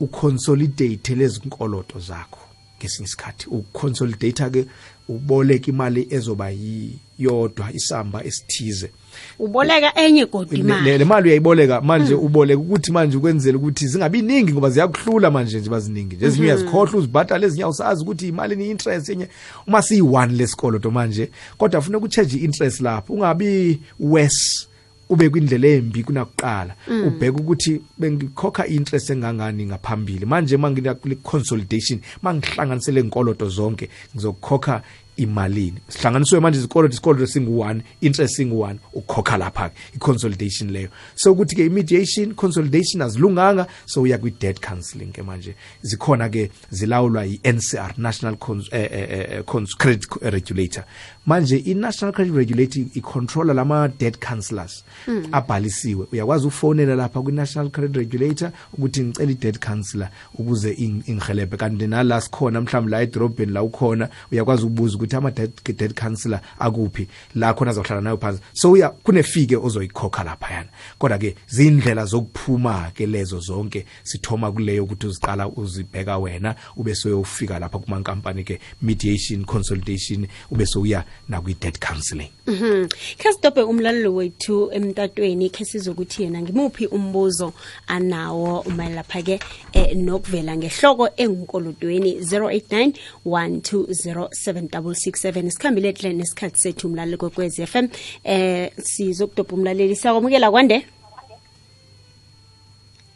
uconsolidate 0.00 1.14
lezi 1.14 1.40
nkoloto 1.44 1.98
zakho. 2.00 2.38
Ngesinye 2.82 3.06
isikhathi. 3.06 3.46
Uconsolidate 3.50 4.50
ke 4.50 4.66
uboleka 5.08 5.70
imali 5.70 6.06
ezoba 6.10 6.50
yiyodwa 6.50 7.72
isamba 7.72 8.24
esithize. 8.24 8.90
Uboleka 9.38 9.92
enye 10.00 10.26
godi 10.26 10.56
le 10.56 10.62
imali. 10.62 10.98
le 10.98 11.04
mali 11.04 11.28
uyayiboleka 11.28 11.80
manje 11.80 12.14
uboleka 12.14 12.60
ukuthi 12.60 12.92
manje 12.92 13.16
ukwenzela 13.16 13.58
ukuthi 13.58 13.88
zingabi 13.88 14.22
ningi 14.22 14.52
ngoba 14.52 14.70
ziyakuhlula 14.70 15.30
manje 15.30 15.60
nje 15.60 15.70
baziningi 15.70 16.16
nje. 16.16 16.26
Ezinye 16.26 16.46
uyazikhohlwa 16.46 16.98
uzibhatala 16.98 17.46
ezinye 17.46 17.64
awusazi 17.64 18.02
ukuthi 18.02 18.28
imali 18.28 18.56
ni 18.56 18.70
interest 18.70 19.08
enye 19.08 19.28
uma 19.66 19.78
siyi1 19.78 20.36
lesikoloto 20.36 20.90
manje 20.90 21.30
kodwa 21.58 21.80
ufuna 21.80 21.98
ukucharge 21.98 22.36
interest 22.36 22.80
lapho 22.80 23.12
ungabi 23.14 23.80
worse. 24.00 24.71
Ube 25.12 25.28
kwindlela 25.28 25.68
embi 25.68 26.02
kunakuqala 26.02 26.74
ubheka 27.06 27.36
ukuthi 27.36 27.80
bengikhokha 27.98 28.66
interest 28.66 29.10
engangani 29.10 29.66
ngaphambili. 29.66 30.26
Manje 30.26 30.56
mangina 30.56 30.94
kule 30.94 31.14
consolidation 31.22 32.00
mangihlanganisele 32.22 33.00
inkoloto 33.00 33.48
zonke 33.48 33.88
ngizokhokha 34.14 34.82
imalini. 35.22 35.78
Sihlanganiswe 35.88 36.40
manje 36.40 36.58
izikoloto 36.58 36.92
isikoloto 36.92 37.26
singu-1 37.26 37.80
interest 38.00 38.36
singu-1 38.38 38.76
ukhokha 38.92 39.36
lapha 39.36 39.68
ke 39.68 39.74
i-consolidation 39.96 40.70
leyo. 40.70 40.88
So 41.14 41.32
ukuthi 41.32 41.56
ke 41.56 41.66
i-mediation 41.66 42.34
consolidation 42.34 43.02
azilunganga 43.02 43.66
so 43.86 44.02
uya 44.02 44.18
kwi-debt 44.18 44.60
counselling 44.60 45.12
ke 45.12 45.22
manje 45.22 45.54
zikhona 45.82 46.28
ke 46.28 46.50
zilawulwa 46.70 47.24
yi-ncr 47.24 47.94
national 47.98 48.36
Cons 48.36 48.68
eh, 48.72 48.88
eh, 48.92 49.10
eh, 49.10 49.42
Cons 49.44 49.74
credit 49.78 50.06
regulator. 50.22 50.84
Manje 51.26 51.56
i-national 51.56 52.12
credit 52.12 52.34
regulator 52.34 52.82
icontrola 52.94 53.54
lama-debt 53.54 54.18
counselors 54.18 54.84
abhalisiwe. 55.32 56.06
Uyakwazi 56.12 56.46
ukufonela 56.46 56.94
lapha 56.94 57.22
kwi-national 57.22 57.70
credit 57.70 57.96
regulator 57.96 58.50
ukuthi 58.72 59.02
ngicela 59.02 59.30
i-debt 59.30 59.58
counselor 59.58 60.08
ukuze 60.38 60.72
ing- 60.72 61.02
ingihelebhe 61.06 61.56
kanti 61.56 61.86
nala 61.86 62.20
sikhona 62.20 62.60
mhlawumbe 62.60 62.90
la 62.90 63.02
edorobheni 63.02 63.52
la 63.52 63.62
ukhona 63.62 64.08
uyakwazi 64.32 64.62
ukubuza 64.62 64.96
ukuthi 64.96 65.11
ukuthi 65.12 65.16
ama-dead 65.16 65.94
counselor 65.94 66.40
akuphi 66.58 67.08
la 67.34 67.54
khona 67.54 67.70
azohlala 67.70 68.00
nayo 68.00 68.16
phansi. 68.16 68.40
So 68.52 68.72
uya 68.72 68.90
kunefike 68.90 69.56
ozoyikhokha 69.56 70.24
laphayana 70.24 70.68
kodwa-ke 70.98 71.36
zindlela 71.48 72.04
zokuphuma-ke 72.04 73.06
lezo 73.06 73.40
zonke 73.40 73.86
sithoma 74.02 74.52
kuleyo 74.52 74.84
ukuthi 74.84 75.06
uziqala 75.06 75.48
uzibheka 75.48 76.18
wena 76.18 76.54
ube 76.76 76.94
soyofika 76.94 77.58
lapha 77.58 77.78
kumankampani-ke 77.78 78.60
mediation 78.82 79.44
consolidation 79.44 80.26
ube 80.50 80.66
souya 80.66 81.04
nakwi-dead 81.28 81.78
counselling 81.78 82.30
mm 82.46 82.54
-hmm. 82.54 82.88
khe 83.18 83.32
sidobhe 83.32 83.62
umlalelo 83.62 84.14
wethu 84.14 84.70
emtatweni 84.72 85.50
khe 85.50 85.64
sizokuthi 85.64 86.22
yena 86.22 86.42
ngimuphi 86.42 86.86
umbuzo 86.86 87.52
anawo 87.86 88.64
malapha-ke 88.76 89.40
eh, 89.72 89.96
nokuvela 89.96 90.56
ngehloko 90.56 91.08
engunkolodweni 91.16 92.20
089 92.20 92.92
120 93.26 94.91
ku-67 94.92 95.50
sikhambile 95.50 95.92
kule 95.92 96.12
nesikhathi 96.12 96.58
sethu 96.60 96.86
umlaleli 96.88 97.16
kokwez 97.16 97.58
f 97.58 97.74
m. 97.76 97.88
Eh 98.24 98.70
sizokudobha 98.78 99.54
umlaleli. 99.56 99.96
Siyakwamukela 99.96 100.50
kwande? 100.50 100.86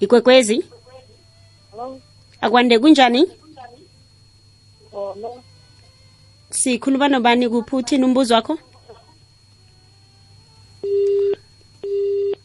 Ikwekwezi? 0.01 0.65
Akwande 2.41 2.79
kunjani? 2.79 3.27
Oh, 4.93 5.41
Sikhuluma 6.51 7.09
nobani 7.09 7.49
kuphi? 7.49 7.77
Uthini 7.77 8.05
umbuzo 8.05 8.35
wakho? 8.35 8.59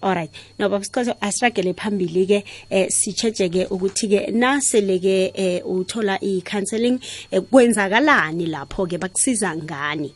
Alright 0.02 0.32
no 0.60 0.70
baba 0.70 0.84
sikhozo 0.84 1.16
asiragele 1.22 1.74
phambili 1.74 2.28
ke 2.28 2.44
eh 2.70 2.88
sicheje 2.90 3.50
ke 3.50 3.66
ukuthi 3.70 4.08
ke 4.08 4.32
nasele 4.32 5.00
ke 5.00 5.32
eh 5.36 5.62
uthola 5.66 6.18
i-counseling 6.22 7.00
eh, 7.32 7.42
kwenzakalani 7.42 8.46
lapho 8.46 8.86
ke 8.88 8.98
bakusiza 8.98 9.56
ngani? 9.56 10.14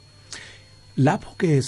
Lapho 0.98 1.36
ke 1.38 1.62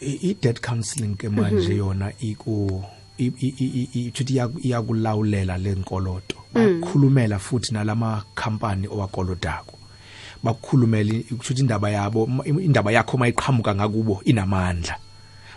i-debt 0.00 0.60
counselling 0.60 1.14
ke 1.16 1.28
manje 1.28 1.76
yona 1.76 2.12
iku 2.20 2.82
ithi 3.18 4.24
iyaku- 4.24 4.60
iyakulawulela 4.66 5.58
lenkoloto 5.58 6.36
bakhulumela 6.52 7.38
futhi 7.38 7.72
nalama 7.74 8.24
company 8.34 8.88
owakolotako 8.88 9.78
bakukhulumela 10.42 11.14
ukuthi 11.30 11.60
indaba 11.60 11.90
yabo 11.90 12.28
indaba 12.44 12.92
yakho 12.92 13.16
mayiqhamuka 13.16 13.74
ngakubo 13.74 14.22
inamandla. 14.24 14.96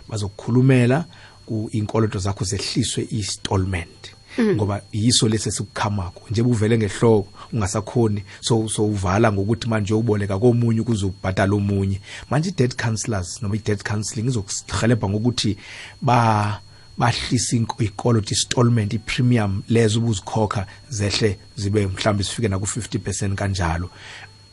Bazokukhulumela 0.08 1.04
ku 1.48 1.68
inkoloto 1.72 2.18
zakho 2.18 2.44
zehliswe 2.44 3.02
installment 3.10 4.18
ngoba 4.40 4.80
yiso 4.92 5.28
lesi 5.28 5.52
sikukhamako 5.52 6.22
nje 6.30 6.42
uvele 6.42 6.78
ngehloko 6.78 7.28
ungasakhoni 7.52 8.22
so 8.40 8.68
so 8.68 8.86
uvala 8.86 9.32
ngokuthi 9.32 9.68
manje 9.68 9.94
uboleka 9.94 10.38
komunye 10.38 10.80
ukuze 10.80 11.06
ubhadala 11.06 11.54
omunye. 11.54 12.00
Manje 12.30 12.48
i-debt 12.48 12.76
counselors 12.76 13.42
noma 13.42 13.56
i-debt 13.56 13.82
counseling 13.82 14.28
izokuhelebha 14.28 15.08
ngokuthi 15.08 15.56
ba 16.02 16.60
bahlisa 16.98 17.56
ikoloto 17.78 18.30
installment 18.30 18.92
i-premium 18.92 19.62
lezo 19.68 19.98
ubuzikhokha 19.98 20.66
zehle 20.90 21.38
zibe 21.56 21.86
mhlawumbe 21.86 22.24
sifike 22.24 22.48
naku 22.48 22.66
50% 22.66 23.34
kanjalo. 23.34 23.90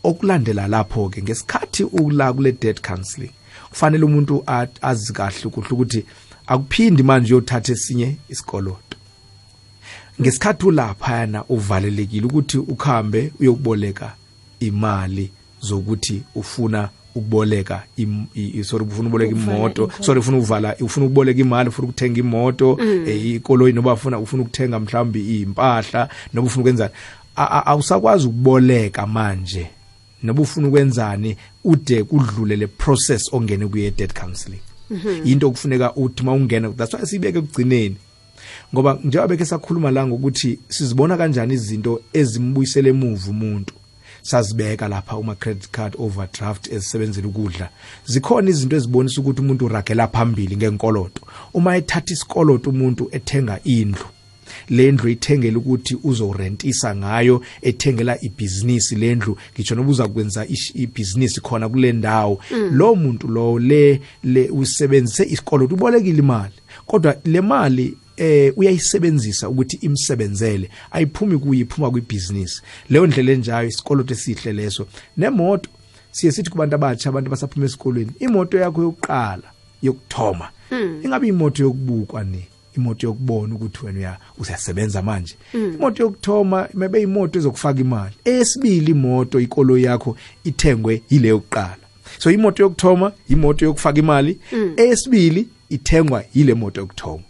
Okulandela 0.03 0.67
lapho 0.67 1.09
ke 1.09 1.21
ngesikhathi 1.21 1.83
ula 1.83 2.33
kule 2.33 2.51
debt 2.51 2.81
counseling 2.81 3.31
kufanele 3.69 4.05
umuntu 4.05 4.43
azi 4.81 5.13
kahle 5.13 5.49
kuhle 5.49 5.69
ukuthi 5.71 6.05
akuphindi 6.47 7.03
manje 7.03 7.33
uyothatha 7.33 7.71
esinye 7.73 8.15
isikoloto. 8.29 8.97
Ngesikhathi 10.21 10.65
ulaphayana 10.65 11.43
uvalelekile 11.45 12.25
ukuthi 12.25 12.57
ukhambe 12.57 13.31
uyokuboleka 13.39 14.13
imali 14.59 15.31
zokuthi 15.61 16.21
ufuna 16.35 16.89
ukuboleka 17.15 17.83
im- 17.97 18.25
i- 18.35 18.59
i- 18.59 18.63
sorry 18.63 18.85
ufuna 18.85 19.07
ukuboleka 19.09 19.35
Ukuvala 19.35 19.57
imoto 19.57 19.81
inkoloto. 19.83 20.03
sorry 20.03 20.19
ufuna 20.19 20.37
uvala 20.37 20.75
ufuna 20.79 21.05
ukuboleka 21.05 21.39
imali 21.41 21.69
ufuna 21.69 21.87
ukuthenga 21.87 22.19
imoto 22.19 22.77
eh, 23.07 23.25
ikoloyi 23.25 23.73
noba 23.73 23.93
ufuna 23.93 24.19
ufuna 24.19 24.41
ukuthenga 24.43 24.79
mhlawumbe 24.79 25.19
impahla 25.19 26.09
noba 26.33 26.47
ufuna 26.47 26.61
ukwenzani 26.61 26.93
A- 27.37 27.43
a- 27.51 27.65
awusakwazi 27.65 28.27
ukuboleka 28.27 29.07
manje. 29.07 29.67
Noba 30.23 30.41
ufuna 30.41 30.67
ukwenzani 30.67 31.37
ude 31.63 32.03
kudlule 32.03 32.55
le 32.55 32.67
process 32.67 33.33
ongene 33.33 33.67
kuye 33.67 33.91
debt 33.91 34.13
counseling. 34.19 34.59
Into 35.25 35.47
okufuneka 35.47 35.95
uthi 35.95 36.23
mawungena 36.23 36.69
that's 36.69 36.93
why 36.93 37.05
sibeke 37.05 37.37
ekugcineni. 37.37 37.95
Ngoba 38.73 38.99
njengoba 39.03 39.27
bekhe 39.27 39.45
sakhuluma 39.45 39.91
la 39.91 40.07
ngokuthi 40.07 40.59
sizibona 40.69 41.17
kanjani 41.17 41.53
izinto 41.53 42.01
ezimbuyisela 42.13 42.89
emuva 42.89 43.29
umuntu 43.29 43.73
sazibeka 44.21 44.87
lapha 44.87 45.17
uma 45.17 45.35
credit 45.35 45.69
card 45.71 45.95
overdraft 45.99 46.67
ezisebenzela 46.67 47.27
ukudla. 47.27 47.69
Zikhona 48.05 48.49
izinto 48.49 48.75
ezibonisa 48.75 49.21
ukuthi 49.21 49.41
umuntu 49.41 49.65
uragela 49.65 50.07
phambili 50.07 50.57
ngenkoloto. 50.57 51.21
Uma 51.53 51.77
ethatha 51.77 52.13
isikoloto 52.13 52.69
umuntu 52.69 53.09
ethenga 53.11 53.59
indlu 53.63 54.05
lendlu 54.69 55.09
ithengele 55.09 55.57
ukuthi 55.57 55.97
uzorentisa 56.03 56.95
ngayo 56.95 57.41
ethengela 57.61 58.21
ibhizinisi 58.21 58.95
lendlu. 58.95 59.37
Ngisho 59.53 59.75
noba 59.75 59.89
uzakwenza 59.89 60.47
ibhizinisi 60.73 61.41
khona 61.41 61.69
kule 61.69 61.91
ndawo. 61.91 62.39
Lo 62.71 62.95
muntu 62.95 63.27
lo 63.27 63.59
le 63.59 64.01
le 64.23 64.49
usebenzise 64.49 65.23
isikoloto 65.23 65.75
ubolekile 65.75 66.19
imali. 66.19 66.53
Kodwa 66.85 67.15
le 67.25 67.41
mali 67.41 67.97
eh 68.17 68.53
uyayisebenzisa 68.57 69.49
ukuthi 69.49 69.77
imsebenzele. 69.81 70.69
Ayiphumi 70.91 71.37
kuyiphuma 71.37 71.91
kwibhizinisi. 71.91 72.61
Leyo 72.89 73.07
ndlela 73.07 73.31
enjayo 73.31 73.67
isikoloto 73.67 74.13
esihle 74.13 74.53
leso. 74.53 74.87
Nemoto 75.17 75.69
siye 76.11 76.31
sithi 76.31 76.49
kubantu 76.49 76.75
abatsha 76.75 77.09
abantu 77.09 77.29
basaphuma 77.29 77.65
esikolweni 77.65 78.11
imoto 78.19 78.57
yakho 78.57 78.81
yokuqala 78.81 79.47
yokuthoma 79.81 80.49
ingabe 81.03 81.27
imoto 81.27 81.63
yokubukwa 81.63 82.23
ni 82.23 82.45
imoto 82.77 83.07
yokubona 83.07 83.55
ukuthi 83.55 83.85
wena 83.85 83.99
uya 83.99 84.17
uyasebenza 84.37 85.01
manje. 85.01 85.35
Imoto 85.53 86.03
yokuthoma 86.03 86.67
maybe 86.73 87.01
imoto 87.01 87.39
ezokufaka 87.39 87.79
imali. 87.81 88.15
Esibili 88.25 88.91
imoto 88.91 89.39
ikolo 89.39 89.77
yakho 89.77 90.17
ithengwe 90.43 91.01
yile 91.09 91.27
yokuqala. 91.27 91.77
So 92.19 92.31
imoto 92.31 92.63
yokuthoma 92.63 93.11
imoto 93.29 93.65
yokufaka 93.65 93.99
imali. 93.99 94.39
Esibili 94.77 95.47
ithengwa 95.69 96.23
yile 96.33 96.53
moto 96.53 96.81
yokuthoma. 96.81 97.23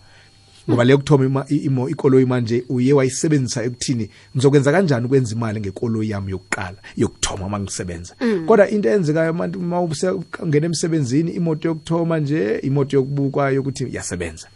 Ngoba 0.70 0.84
le 0.84 0.92
yokuthoma 0.92 1.26
ima- 1.26 1.46
i- 1.50 1.56
imo 1.56 1.90
ikoloyi 1.90 2.26
manje 2.26 2.64
uye 2.70 2.94
wayisebenzisa 2.94 3.64
ekuthini 3.64 4.10
ngizokwenza 4.36 4.72
kanjani 4.72 5.06
ukwenza 5.06 5.36
imali 5.36 5.60
ngekoloyi 5.60 6.10
yami 6.10 6.32
yokuqala 6.32 6.78
yokuthoma 6.98 7.46
uma 7.46 7.60
ngisebenza? 7.60 8.16
Kodwa 8.48 8.70
into 8.70 8.90
eyenzekayo 8.90 9.34
manje 9.34 9.58
uma 9.58 9.82
usengena 9.82 10.66
emsebenzini 10.66 11.32
imoto 11.32 11.68
yokuthoma 11.68 12.20
nje 12.20 12.60
imoto 12.64 12.98
yokubukwa 12.98 13.52
yokuthi 13.52 13.88
yasebenza 13.96 14.48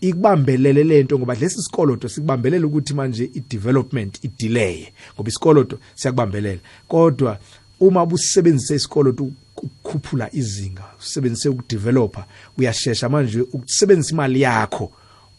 ikubambelele 0.00 0.84
lento 0.84 1.18
ngoba 1.18 1.34
lesi 1.34 1.62
sikoloto 1.62 2.08
sikubambelela 2.08 2.66
ukuthi 2.66 2.94
manje 2.94 3.30
i-development 3.34 4.24
idelay 4.24 4.86
ngoba 5.14 5.28
isikoloto 5.28 5.78
siyakubambelela. 5.94 6.60
Kodwa 6.88 7.38
uma 7.80 8.06
busebenzise 8.06 8.74
isikoloto 8.74 9.30
ukukhuphula 9.56 10.34
izinga 10.34 10.84
usebenzise 11.00 11.48
ukudeveloper 11.48 12.24
uyashesha 12.58 13.08
manje 13.08 13.40
ukusebenzisa 13.40 14.12
imali 14.12 14.40
yakho 14.40 14.92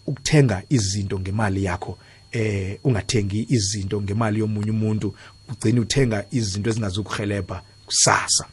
ukuthenga 0.07 0.63
izinto 0.69 1.19
ngemali 1.19 1.63
yakho 1.63 1.97
eh 2.31 2.79
ungathengi 2.83 3.45
izinto 3.49 4.01
ngemali 4.01 4.39
yomunye 4.39 4.71
umuntu 4.71 5.13
ugcina 5.49 5.81
uthenga 5.81 6.25
izinto 6.31 6.69
ezingazukuhelebha 6.69 7.61
kusasa. 7.85 8.45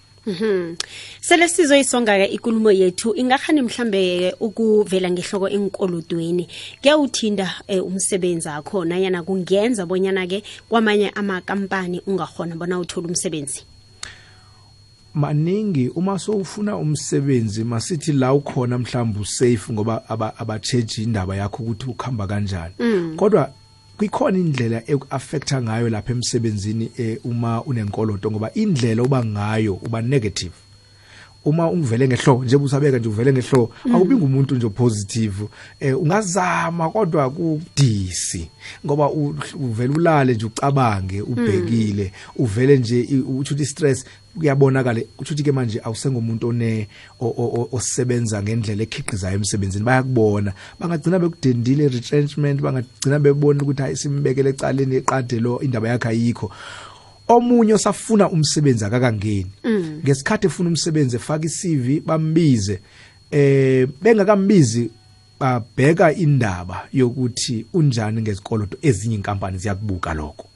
Sele 1.21 1.49
sizoyisonga-ke 1.49 2.25
ikulumo 2.35 2.71
yethu. 2.71 3.15
Ingakhani 3.15 3.63
mhlambe 3.63 4.35
ukuvela 4.41 5.11
ngehloko 5.11 5.49
enkolodweni 5.49 6.49
kuyawuthinda 6.83 7.55
um 7.69 7.81
umsebenzi 7.81 8.49
akho 8.49 8.85
nayana 8.85 9.23
kungenza 9.23 9.87
bonyana-ke 9.87 10.43
kwamanye 10.69 11.11
amakampani 11.11 12.01
ungakhona 12.07 12.57
bona 12.57 12.79
uthole 12.79 13.07
umsebenzi? 13.07 13.63
Maningi. 15.15 15.89
Uma 15.95 16.19
sowufuna 16.19 16.77
umsebenzi 16.77 17.65
masithi 17.65 18.13
la 18.13 18.35
ukhona 18.35 18.79
mhlawumbe 18.79 19.21
usafe 19.21 19.73
ngoba 19.73 20.09
aba- 20.09 20.37
abacheji 20.39 21.03
indaba 21.03 21.37
yakho 21.37 21.63
ukuthi 21.63 21.87
ukuhamba 21.91 22.27
kanjani. 22.27 22.75
Kodwa 23.17 23.53
kukhona 23.99 24.39
indlela 24.39 24.83
eku-affecta 24.87 25.63
ngayo 25.63 25.89
lapha 25.89 26.13
emsebenzini 26.13 26.91
eh, 26.97 27.19
uma 27.25 27.63
unenkoloto 27.65 28.31
ngoba 28.31 28.51
indlela 28.55 29.03
uba 29.03 29.25
ngayo 29.25 29.75
uba 29.75 30.03
negative. 30.03 30.53
Uma 31.45 31.71
ungivele 31.71 32.09
ngehlo 32.09 32.45
nje 32.45 32.57
usabeka 32.57 32.99
nje 32.99 33.09
uvele 33.09 33.33
ngehlo 33.33 33.71
awubi 33.95 34.15
ngumuntu 34.15 34.55
nje 34.55 34.69
positive 34.69 35.49
eh 35.81 36.01
ungazama 36.03 36.91
kodwa 36.91 37.31
kudisi 37.31 38.51
ngoba 38.87 39.11
uvele 39.55 39.95
ulale 39.95 40.35
nje 40.35 40.47
ucabange 40.47 41.23
ubhekile. 41.23 42.13
Uvele 42.37 42.79
nje 42.79 43.09
uthi 43.29 43.67
stress 43.67 44.05
kuyabonakala 44.39 45.01
uthi 45.19 45.33
uthi 45.35 45.43
ke 45.43 45.53
manje 45.53 45.81
awusengomuntu 45.85 46.49
one 46.49 46.89
o- 47.21 47.27
o- 47.27 47.53
o- 47.61 47.69
osebenza 47.73 48.43
ngendlela 48.43 48.83
ekhiqizayo 48.83 49.37
emsebenzini 49.37 49.85
bayakubona. 49.85 50.53
Bangagcina 50.81 51.19
bekudendile 51.19 51.89
retrenchment 51.89 52.61
bangagcina 52.61 53.19
bebona 53.19 53.63
ukuthi 53.63 53.83
hayi 53.83 53.97
simbekele 53.97 54.51
ecaleni 54.51 54.97
eqade 54.97 55.41
lo 55.41 55.61
indaba 55.61 55.89
yakhe 55.89 56.09
ayikho. 56.09 56.51
Omunye 57.29 57.75
osafuna 57.75 58.31
umsebenzi 58.31 58.85
akakangeni. 58.85 59.51
Ngesikhathi 60.05 60.47
efuna 60.47 60.69
umsebenzi 60.69 61.17
efaka 61.17 61.47
iCV 61.47 62.01
bambize 62.07 62.81
eh 63.31 63.89
bengakambizi 64.03 64.91
babheka 65.41 66.15
indaba 66.15 66.89
yokuthi 66.93 67.67
unjani 67.73 68.23
ngezikoloto 68.23 68.79
ezinye 68.83 69.15
inkampani 69.17 69.59
ziyakubuka 69.59 70.15
lokho. 70.15 70.47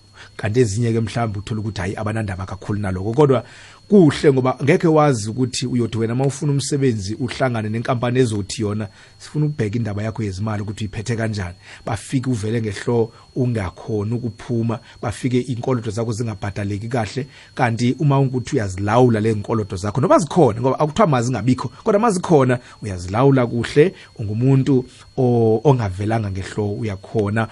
Kanti 0.40 0.60
ezinye 0.60 0.92
ke 0.92 1.00
mhlawumbe 1.00 1.38
uthole 1.38 1.60
ukuthi 1.60 1.80
hayi 1.80 1.94
abanandaba 2.00 2.46
kakhulu 2.46 2.80
naloko 2.80 3.12
kodwa 3.12 3.44
kuhle 3.90 4.32
ngoba 4.32 4.56
ngeke 4.62 4.88
wazi 4.88 5.30
ukuthi 5.30 5.66
uyothi 5.66 5.98
wena 5.98 6.14
mawufuna 6.14 6.52
umsebenzi 6.52 7.14
uhlangane 7.14 7.68
nenkampani 7.68 8.18
ezothi 8.20 8.62
yona 8.62 8.88
sifuna 9.18 9.46
ukubheka 9.46 9.76
indaba 9.76 10.02
yakho 10.02 10.22
yezimali 10.22 10.62
ukuthi 10.62 10.84
uyiphethe 10.84 11.16
kanjani. 11.16 11.54
Bafike 11.86 12.30
uvele 12.30 12.60
ngehlo 12.62 13.12
ungakhona 13.36 14.14
ukuphuma 14.14 14.78
bafike 15.02 15.40
inkolodo 15.40 15.90
zakho 15.90 16.12
zingabhadaleki 16.12 16.88
kahle. 16.88 17.26
Kanti 17.54 17.96
uma 17.98 18.20
ukuthi 18.20 18.56
uyazilawula 18.56 19.20
le 19.20 19.34
nkolodo 19.34 19.76
zakho 19.76 20.00
noba 20.00 20.18
zikhona 20.18 20.60
ngoba 20.60 20.78
akuthiwa 20.78 21.08
mazingabikho 21.08 21.68
kodwa 21.84 22.00
mazikhona 22.00 22.58
uyazilawula 22.82 23.46
kuhle. 23.46 23.94
Ungumuntu 24.18 24.84
ongavelanga 25.64 26.30
ngehlo 26.30 26.72
uyakhona. 26.72 27.48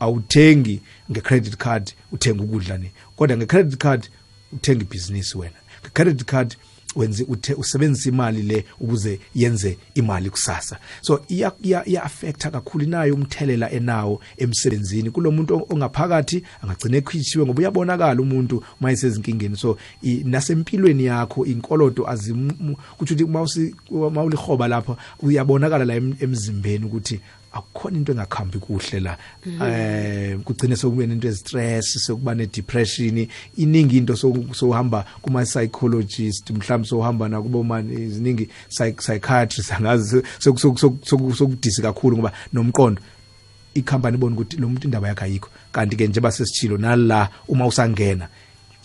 Awuthengi 0.00 0.80
nge-credit 1.10 1.56
card 1.56 1.92
uthenga 2.12 2.42
ukudla 2.42 2.78
ni 2.78 2.90
kodwa 3.16 3.36
nge-credit 3.36 3.76
card 3.78 4.08
uthenga 4.52 4.82
ibhizinisi 4.82 5.38
wena. 5.38 5.56
Nge-credit 5.82 6.24
card 6.24 6.56
wenze 6.96 7.24
uthe 7.28 7.54
usebenzisa 7.54 8.08
imali 8.08 8.42
le 8.42 8.64
ukuze 8.80 9.20
yenze 9.34 9.78
imali 9.94 10.30
kusasa. 10.30 10.78
So 11.00 11.20
iya 11.28 11.52
iya 11.62 11.88
iya 11.88 12.02
affecta 12.04 12.50
kakhulu 12.50 12.84
inayo 12.84 13.14
umthelela 13.14 13.70
enawo 13.70 14.20
emsebenzini. 14.36 15.10
Kulomuntu 15.10 15.66
ongaphakathi 15.70 16.42
angagcina 16.62 16.96
ekhitshiwe 16.96 17.44
ngoba 17.46 17.60
uyabonakala 17.60 18.22
umuntu 18.22 18.64
mayisezinkingeni 18.80 19.56
so 19.56 19.76
i- 20.02 20.22
nasempilweni 20.24 21.04
yakho 21.04 21.44
inkolodo 21.46 22.08
azim 22.08 22.50
kuthi 22.98 23.12
ukuthi 23.14 23.24
mawusi 23.24 23.74
mawulihoba 23.90 24.68
lapha 24.68 24.96
uyabonakala 25.22 25.84
la 25.84 25.94
em- 25.94 26.16
emzimbeni 26.20 26.84
ukuthi 26.84 27.20
akukhona 27.56 27.96
into 27.98 28.12
engakhambi 28.12 28.58
kuhle 28.58 29.00
la 29.00 29.18
eh 29.66 30.38
kugcine 30.44 30.76
sokube 30.76 31.06
nento 31.06 31.28
ezistress 31.28 31.98
sokuba 32.06 32.34
ne 32.34 32.46
depression 32.46 33.26
iningi 33.56 33.96
into 33.96 34.16
so- 34.16 34.46
sohamba 34.52 35.04
kuma 35.22 35.44
psychologist 35.44 36.50
mhlawumbe 36.50 36.88
sohamba 36.88 37.28
nakubo 37.28 37.62
man 37.64 37.90
iziningi 37.90 38.48
psych- 38.70 38.96
psychiatrists 38.96 39.72
angazi 39.72 40.22
sokudisi 41.34 41.82
kakhulu 41.82 42.16
ngoba 42.16 42.32
nomqondo 42.52 43.02
ikhampani 43.74 44.16
ibona 44.16 44.34
ukuthi 44.34 44.56
lo 44.56 44.68
muntu 44.68 44.86
indaba 44.88 45.08
yakhe 45.08 45.24
ayikho. 45.24 45.48
Kanti 45.72 45.96
ke 45.96 46.06
njengoba 46.08 46.32
sesithilo 46.32 46.78
nala 46.78 47.28
uma 47.48 47.66
usangena 47.66 48.28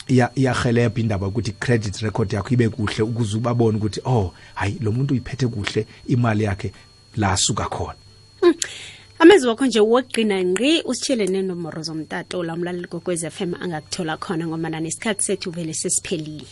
iya 0.08 0.32
iyahelebha 0.36 1.00
indaba 1.00 1.28
ukuthi 1.28 1.52
credit 1.52 1.98
record 2.02 2.34
yakho 2.34 2.54
ibe 2.54 2.70
kuhle 2.70 3.02
ukuze 3.04 3.38
ubabone 3.38 3.78
ukuthi 3.78 4.02
oh 4.06 4.34
hayi 4.56 4.78
lo 4.82 4.92
muntu 4.92 5.14
uyiphethe 5.14 5.48
kuhle 5.48 5.88
imali 6.08 6.44
yakhe 6.44 6.72
la 7.16 7.38
suka 7.38 7.66
khona. 7.66 8.01
Amezwi 9.22 9.50
wakho 9.50 9.66
nje 9.66 9.80
wokugqina 9.80 10.44
ngqi 10.44 10.82
usitshele 10.86 11.28
nenomboro 11.28 11.84
zomtato 11.84 12.44
la 12.44 12.54
umlaleli 12.54 12.88
kokwez 12.88 13.24
f 13.24 13.42
m 13.42 13.54
angakuthola 13.54 14.18
khona 14.18 14.48
ngoba 14.48 14.70
nesikhathi 14.70 15.24
sethu 15.24 15.52
vele 15.52 15.74
sesiphelile. 15.74 16.48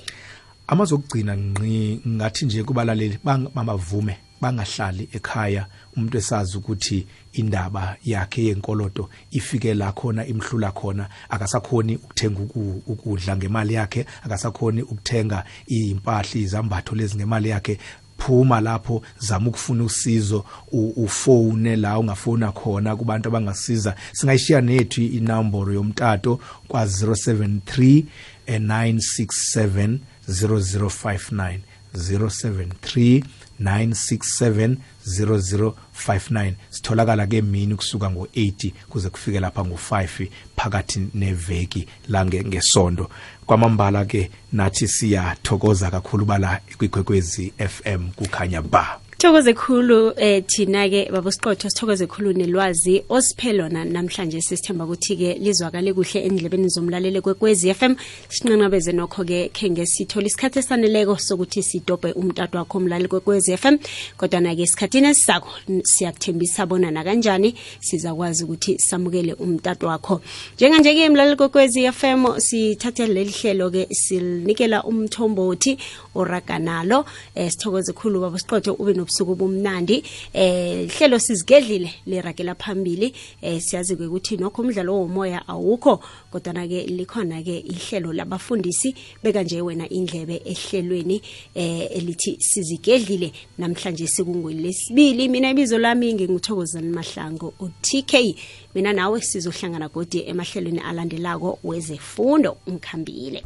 Amazokugcina 0.68 1.36
ngqi 1.38 2.02
ngathi 2.08 2.46
nje 2.46 2.64
kubalaleli 2.64 3.18
bamavume 3.56 4.18
bangahlali 4.42 5.10
ekhaya 5.14 5.66
umuntu 5.98 6.18
esazi 6.18 6.58
ukuthi 6.58 7.08
indaba 7.34 7.98
yakhe 8.06 8.44
yenkolodo 8.44 9.10
ifike 9.32 9.74
la 9.74 9.92
khona 9.92 10.28
imhlula 10.28 10.72
khona 10.72 11.10
akasakhoni 11.30 11.96
ukuthenga 11.96 12.40
uku- 12.40 12.82
ukudla 12.88 13.36
ngemali 13.38 13.74
yakhe 13.74 14.06
akasakhoni 14.24 14.82
ukuthenga 14.82 15.44
impahla 15.68 16.40
izambatho 16.40 16.96
lezi 16.96 17.16
ngemali 17.18 17.50
yakhe. 17.50 17.80
Phuma 18.20 18.62
lapho 18.62 19.02
zama 19.20 19.48
ukufuna 19.48 19.84
usizo 19.84 20.46
u- 20.72 20.94
ufone 21.04 21.76
la 21.76 22.00
ungafona 22.00 22.52
khona 22.52 22.96
kubantu 22.96 23.30
abangasiza. 23.30 23.96
Singayishiya 24.14 24.62
nethu 24.62 25.02
inombolo 25.02 25.74
yomtato 25.74 26.40
kwa 26.68 26.86
073 26.86 28.04
967 28.48 29.98
0059 30.30 31.60
073 31.96 33.24
967 33.62 34.76
0059 35.08 36.54
sitholakala 36.70 37.28
ke 37.28 37.42
mini 37.42 37.76
kusuka 37.76 38.08
ngo8 38.08 38.72
kuze 38.90 39.10
kufike 39.10 39.40
lapha 39.40 39.62
ngo5 39.62 40.28
phakathi 40.56 41.08
neveki 41.14 41.88
la 42.08 42.24
nge- 42.26 42.46
ngesondo. 42.48 43.10
Kwamambala 43.50 44.06
ke 44.06 44.30
nathi 44.54 44.88
siyathokoza 44.88 45.90
kakhulu 45.92 46.26
bala 46.26 46.62
kwigwekwezi 46.78 47.54
FM 47.58 48.10
kukhanya 48.16 48.62
ba 48.62 49.00
Thokoze 49.20 49.54
khulu 49.54 50.14
eh 50.16 50.42
thina 50.48 50.88
ke 50.88 51.12
baba 51.12 51.30
siqotho 51.30 51.68
sithokoze 51.68 52.08
khulu 52.08 52.32
nelwazi 52.34 53.04
osiphe 53.10 53.52
lona 53.52 53.84
namhlanje 53.84 54.40
sisithemba 54.40 54.86
ukuthi 54.86 55.18
ke 55.20 55.30
lizwakale 55.44 55.92
kuhle 55.94 56.24
endlebeni 56.24 56.70
zomlaleli 56.72 57.20
kwekwezi 57.20 57.74
FM 57.74 58.00
sinqanqabeze 58.30 58.96
nokho 58.96 59.26
ke 59.28 59.50
ke 59.52 59.70
ngesithola 59.70 60.26
isikhathi 60.26 60.60
esaneleko 60.60 61.18
sokuthi 61.20 61.62
sidobe 61.62 62.14
umtatu 62.16 62.58
wakho 62.58 62.78
umlaleli 62.78 63.10
kwekwezi 63.12 63.58
FM 63.58 63.78
kodwa 64.16 64.40
na 64.40 64.56
ke 64.56 64.64
isikhathini 64.64 65.08
esisako 65.12 65.52
siyakuthembisa 65.84 66.66
bona 66.66 66.90
na 66.90 67.04
kanjani 67.04 67.56
sizakwazi 67.82 68.44
ukuthi 68.44 68.80
samukele 68.80 69.34
umtatu 69.34 69.88
wakho. 69.88 70.22
Njenganje 70.56 70.96
ke 70.96 71.10
umlaleli 71.10 71.36
kwekwezi 71.36 71.92
FM 71.92 72.40
sithathe 72.40 73.08
leli 73.08 73.36
hlelo 73.36 73.70
ke 73.70 73.88
sinikela 73.92 74.84
umthombothi 74.84 75.78
oraganalo 76.20 77.06
eh 77.36 77.50
sithokoze 77.52 77.94
khulu 77.94 78.22
baba 78.22 78.40
siqotho 78.40 78.74
ube 78.74 78.94
nobusuku 78.94 79.36
bomnandi 79.36 80.04
eh 80.34 80.86
ihlelo 80.86 81.20
sizigedlile 81.20 81.90
liragela 82.06 82.56
phambili. 82.56 83.14
Eh 83.42 83.62
siyazi 83.62 83.94
ukuthi 83.94 84.38
nokho 84.38 84.62
umdlalo 84.62 85.00
womoya 85.00 85.48
awukho 85.48 86.00
kodwa 86.32 86.68
ke 86.68 86.88
likhona 86.88 87.44
ke 87.44 87.60
ihlelo 87.60 88.14
labafundisi. 88.14 88.96
Beka 89.24 89.44
nje 89.44 89.62
wena 89.62 89.90
indlebe 89.90 90.42
ehlelweni 90.46 91.22
eh 91.56 91.88
elithi 91.96 92.38
sizigedlile. 92.40 93.32
Namhlanje 93.58 94.08
sikungwelesibili 94.08 95.28
mina 95.30 95.52
ibizo 95.52 95.78
lami 95.78 96.14
nginguthokozani 96.14 96.90
mahlango 96.90 97.54
uTK 97.60 98.36
mina 98.76 98.94
nawe 98.94 99.22
sizohlangana 99.22 99.90
godi 99.90 100.24
emahlelweni 100.28 100.80
alandelako 100.80 101.60
wezefundo 101.64 102.58
ngikhambile 102.70 103.44